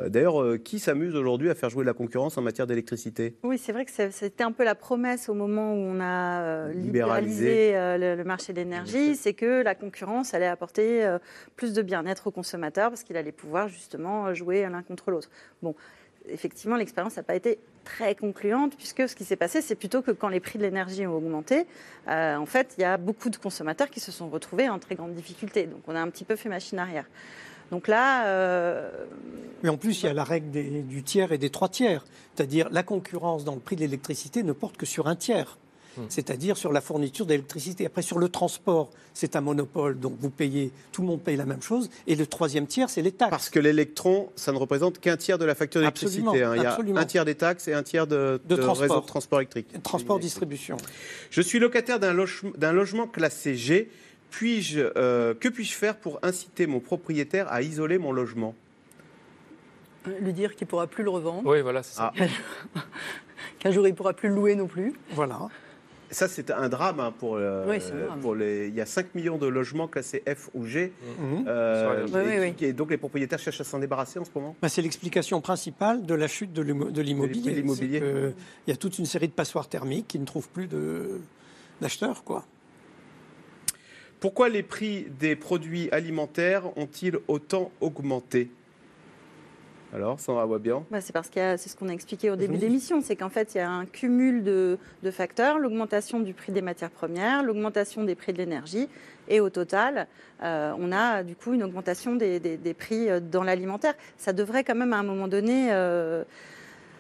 [0.10, 3.38] D'ailleurs, euh, qui s'amuse aujourd'hui à faire jouer la concurrence en matière d'électricité?
[3.42, 6.74] Oui, c'est vrai que c'était un peu la promesse au moment où on a euh,
[6.74, 7.72] Libéralisé.
[7.74, 11.10] le, le marché de l'énergie, c'est que la concurrence allait apporter
[11.56, 15.30] plus de bien-être aux consommateurs parce qu'il allait pouvoir justement jouer l'un contre l'autre.
[15.62, 15.74] Bon,
[16.30, 20.12] effectivement, l'expérience n'a pas été très concluante puisque ce qui s'est passé, c'est plutôt que
[20.12, 21.66] quand les prix de l'énergie ont augmenté,
[22.08, 24.96] euh, en fait, il y a beaucoup de consommateurs qui se sont retrouvés en très
[24.96, 25.66] grande difficulté.
[25.66, 27.06] Donc, on a un petit peu fait machine arrière.
[27.72, 28.90] Donc là, euh,
[29.64, 30.52] Mais en plus, il y a la règle
[30.86, 32.06] du tiers et des trois tiers.
[32.36, 35.58] C'est-à-dire, la concurrence dans le prix de l'électricité ne porte que sur un tiers.
[36.10, 37.86] C'est-à-dire sur la fourniture d'électricité.
[37.86, 41.46] Après, sur le transport, c'est un monopole, donc vous payez, tout le monde paye la
[41.46, 41.90] même chose.
[42.08, 43.30] Et le troisième tiers, c'est les taxes.
[43.30, 46.22] Parce que l'électron, ça ne représente qu'un tiers de la facture d'électricité.
[46.28, 46.56] Absolument, hein.
[46.58, 47.00] Il y a absolument.
[47.00, 48.82] un tiers des taxes et un tiers de, De de transport.
[48.82, 49.68] réseau de transport électrique.
[49.84, 50.78] Transport-distribution.
[51.30, 53.90] Je suis locataire d'un loge- d'un logement classé G.
[54.32, 58.54] Puis-je, euh, que puis-je faire pour inciter mon propriétaire à isoler mon logement?
[60.20, 61.44] Lui dire qu'il ne pourra plus le revendre.
[61.50, 62.12] Oui, voilà, c'est Ah.
[62.18, 62.82] ça.
[63.60, 64.94] Qu'un jour, il ne pourra plus le louer non plus.
[65.12, 65.40] Voilà.
[66.12, 68.20] Ça, c'est un drame hein, pour, euh, Oui, c'est un drame.
[68.22, 68.68] pour les.
[68.68, 70.94] Il y a 5 millions de logements classés F ou G.
[71.48, 74.30] Euh, Oui, et oui, qui- et donc les propriétaires cherchent à s'en débarrasser en ce
[74.34, 77.42] moment Ben, c'est l'explication principale de la chute de l'immo- de l'immobilier.
[77.42, 78.00] prix de l'immobilier.
[78.00, 78.34] C'est que
[78.68, 81.20] Il y a toute une série de passoires thermiques qui ne trouvent plus de-
[81.82, 82.24] d'acheteurs.
[82.24, 82.46] quoi.
[84.20, 88.50] Pourquoi les prix des produits alimentaires ont-ils autant augmenté?
[89.96, 92.36] Alors, Sandra Wabian Bah, c'est parce qu'il y a- c'est ce qu'on a expliqué au
[92.36, 96.20] début de l'émission, c'est qu'en fait il y a un cumul de, de facteurs, l'augmentation
[96.20, 98.90] du prix des matières premières, l'augmentation des prix de l'énergie,
[99.30, 100.08] et au total,
[100.44, 103.94] euh, on a du coup une augmentation des, des- des prix euh, dans l'alimentaire.
[104.18, 106.26] Ça devrait quand même à un moment donné, euh,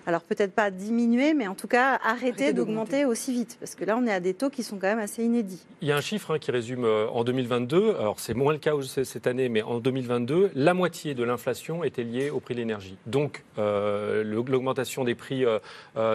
[0.05, 3.85] alors peut-être pas diminuer, mais en tout cas arrêter Arrêter d'augmenter aussi vite, parce que
[3.85, 5.63] là on est à des taux qui sont quand même assez inédits.
[5.81, 8.59] Il y a un chiffre hein, qui résume euh, en 2022, alors c'est moins le
[8.59, 8.71] cas
[9.03, 12.97] cette année, mais en 2022, la moitié de l'inflation était liée au prix de l'énergie.
[13.05, 15.59] Donc euh, l'augmentation des prix euh,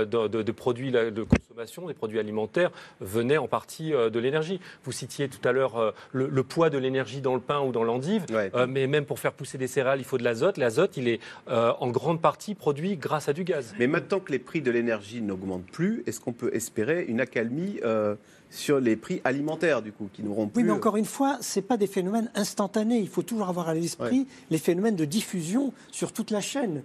[0.04, 2.70] de, de- de produits de consommation, des produits alimentaires,
[3.00, 4.60] venait en partie euh, de l'énergie.
[4.84, 7.72] Vous citiez tout à l'heure euh, le, le poids de l'énergie dans le pain ou
[7.72, 8.24] dans l'endive,
[8.54, 10.56] euh, mais même pour faire pousser des céréales, il faut de l'azote.
[10.56, 13.74] L'azote, il est euh, en grande partie produit grâce à du gaz.
[13.80, 17.80] Mais maintenant que les prix de l'énergie n'augmentent plus, est-ce qu'on peut espérer une accalmie
[17.82, 18.14] euh,
[18.50, 21.60] sur les prix alimentaires, du coup, qui n'auront plus Oui, mais encore une fois, ce
[21.60, 22.98] pas des phénomènes instantanés.
[22.98, 26.82] Il faut toujours avoir à l'esprit les phénomènes de diffusion sur toute la chaîne.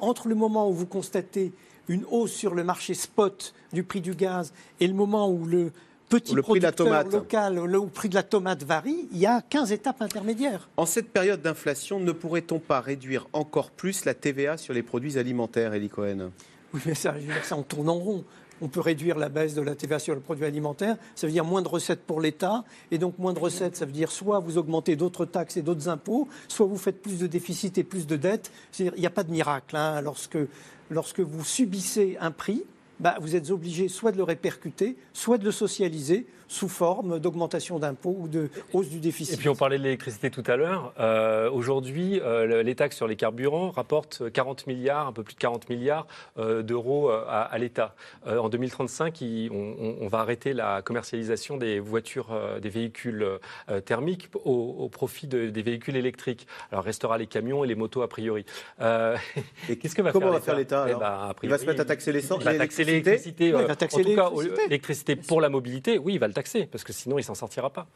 [0.00, 1.52] Entre le moment où vous constatez
[1.86, 5.70] une hausse sur le marché spot du prix du gaz et le moment où le
[6.12, 7.12] petit le prix de la tomate.
[7.12, 10.68] local, le prix de la tomate varie, il y a 15 étapes intermédiaires.
[10.76, 15.18] En cette période d'inflation, ne pourrait-on pas réduire encore plus la TVA sur les produits
[15.18, 16.30] alimentaires, Elie Cohen?
[16.74, 18.24] Oui, mais ça, je veux dire, ça, on tourne en rond.
[18.60, 20.96] On peut réduire la baisse de la TVA sur le produit alimentaire.
[21.16, 22.62] Ça veut dire moins de recettes pour l'État.
[22.92, 25.88] Et donc, moins de recettes, ça veut dire soit vous augmentez d'autres taxes et d'autres
[25.88, 28.52] impôts, soit vous faites plus de déficit et plus de dettes.
[28.78, 29.76] Il n'y a pas de miracle.
[29.76, 30.00] hein.
[30.00, 30.38] Lorsque,
[30.90, 32.62] lorsque vous subissez un prix,
[33.02, 37.78] bah, vous êtes obligé soit de le répercuter, soit de le socialiser sous forme d'augmentation
[37.78, 39.34] d'impôts ou de hausse du déficit.
[39.34, 40.92] Et puis on parlait de l'électricité tout à l'heure.
[41.00, 45.34] Euh, Aujourd'hui, euh, le- les taxes sur les carburants rapportent 40 milliards, un peu plus
[45.34, 46.06] de 40 milliards
[46.38, 47.94] euh, d'euros à, à l'État.
[48.26, 52.68] Euh, en 2035, il- on, on- on va arrêter la commercialisation des voitures, euh, des
[52.68, 53.26] véhicules
[53.70, 56.46] euh, thermiques au, au profit de- des véhicules électriques.
[56.70, 58.44] Alors restera les camions et les motos a priori.
[58.82, 59.16] Euh,
[59.80, 61.84] Qu'est-ce que va comment faire va faire l'État, Eh ben, Il va se mettre à
[61.86, 63.52] taxer l'essence- Il va taxer l'électricité l'électricité.
[63.54, 64.62] Euh, il va taxer en tout cas, l'électricité.
[64.68, 67.70] l'électricité pour la mobilité, oui, il va le taxer parce que sinon il s'en sortira
[67.70, 67.86] pas.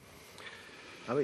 [1.09, 1.15] Ah.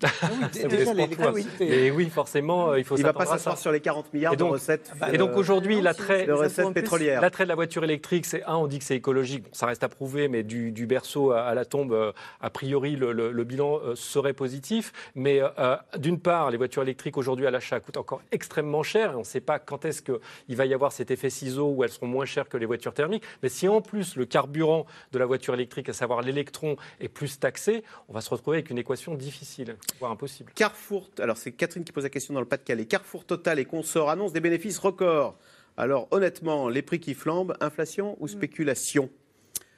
[0.00, 1.66] Ça déjà, pour l'électricité.
[1.66, 1.76] toi.
[1.76, 3.62] Et oui, forcément, euh, il faut Il va s'attendre pas à s'asseoir ça.
[3.62, 4.92] sur les 40 milliards Et donc- de recettes.
[5.12, 7.20] Et donc euh, aujourd'hui, l'attrait de recettes pétrolières.
[7.20, 9.44] L'attrait de la voiture électrique, c'est un, on dit que c'est écologique.
[9.44, 12.50] Bon, ça reste à prouver, mais du, du berceau à, à la tombe, euh, a
[12.50, 14.92] priori, le, le- le bilan euh, serait positif.
[15.14, 19.12] Mais euh, d'une part, les voitures électriques aujourd'hui à l'achat coûtent encore extrêmement cher.
[19.12, 21.84] Et on ne sait pas quand est-ce qu'il va y avoir cet effet ciseau où
[21.84, 23.24] elles seront moins chères que les voitures thermiques.
[23.42, 27.38] Mais si en plus le carburant de la voiture électrique, à savoir l'électron, est plus
[27.38, 30.52] taxé, on va se retrouver avec une équation difficile, voire impossible.
[30.54, 32.86] Carrefour, alors c'est Catherine qui pose la question dans le Pas-de-Calais.
[32.86, 35.36] Carrefour Total et Consort annoncent des bénéfices records.
[35.76, 39.10] Alors honnêtement, les prix qui flambent, inflation ou spéculation?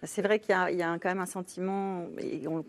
[0.02, 2.06] C'est vrai qu'il y y a un- quand même un sentiment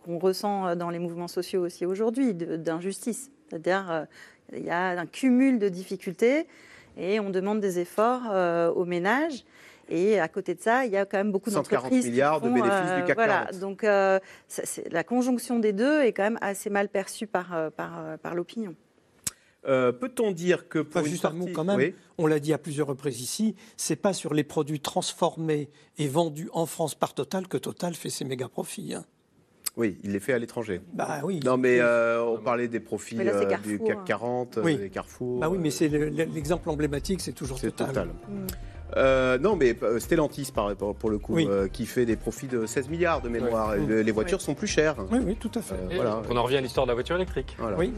[0.04, 3.30] qu'on ressent dans les mouvements sociaux aussi aujourd'hui d'injustice.
[3.50, 4.06] C'est-à-dire euh,
[4.54, 6.48] il y a un cumul de difficultés
[6.98, 9.44] et on demande des efforts euh, aux ménages.
[9.90, 12.42] Et à côté de ça, il y a quand même beaucoup 140 d'entreprises qui milliards
[12.42, 13.46] de bénéfices du CAC voilà.
[13.46, 13.60] 40.
[13.60, 17.70] Donc euh, ça, la conjonction des deux est quand même assez mal perçue par, euh,
[17.70, 18.76] par, euh, par l'opinion.
[19.68, 21.96] Euh, Peut-on dire que pour Enfin, une juste un mot quand même, Oui.
[22.18, 26.50] on l'a dit à plusieurs reprises ici, c'est pas sur les produits transformés et vendus
[26.54, 28.94] en France par Total que Total fait ses méga profits.
[28.94, 29.04] hein.
[29.76, 30.82] Oui, il les fait à l'étranger.
[30.94, 31.40] Bah oui.
[31.46, 34.04] Non, mais euh, on parlait des profits là, euh, du CAC hein.
[34.06, 34.78] 40, euh, Oui.
[34.78, 35.40] des Carrefour.
[35.40, 37.88] Bah oui, mais c'est le- le- l'exemple emblématique, c'est toujours Total.
[37.88, 38.10] Total.
[38.96, 41.48] Euh, non, mais euh, Stellantis, par, pour pour le coup, Oui.
[41.50, 43.76] euh, qui fait des profits de 16 milliards de mémoire.
[43.76, 44.96] Le- les voitures sont plus chères.
[45.12, 45.76] Oui, oui, tout à fait.
[45.76, 46.22] Euh, voilà.
[46.30, 47.56] on en revient à l'histoire de la voiture électrique.
[47.60, 47.78] Voilà.
[47.78, 47.92] Oui.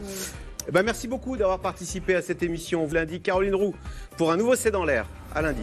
[0.68, 2.86] Eh ben, merci beaucoup d'avoir participé à cette émission.
[2.90, 3.74] Lundi, Caroline Roux,
[4.16, 5.06] pour un nouveau C'est dans l'air.
[5.34, 5.62] À lundi.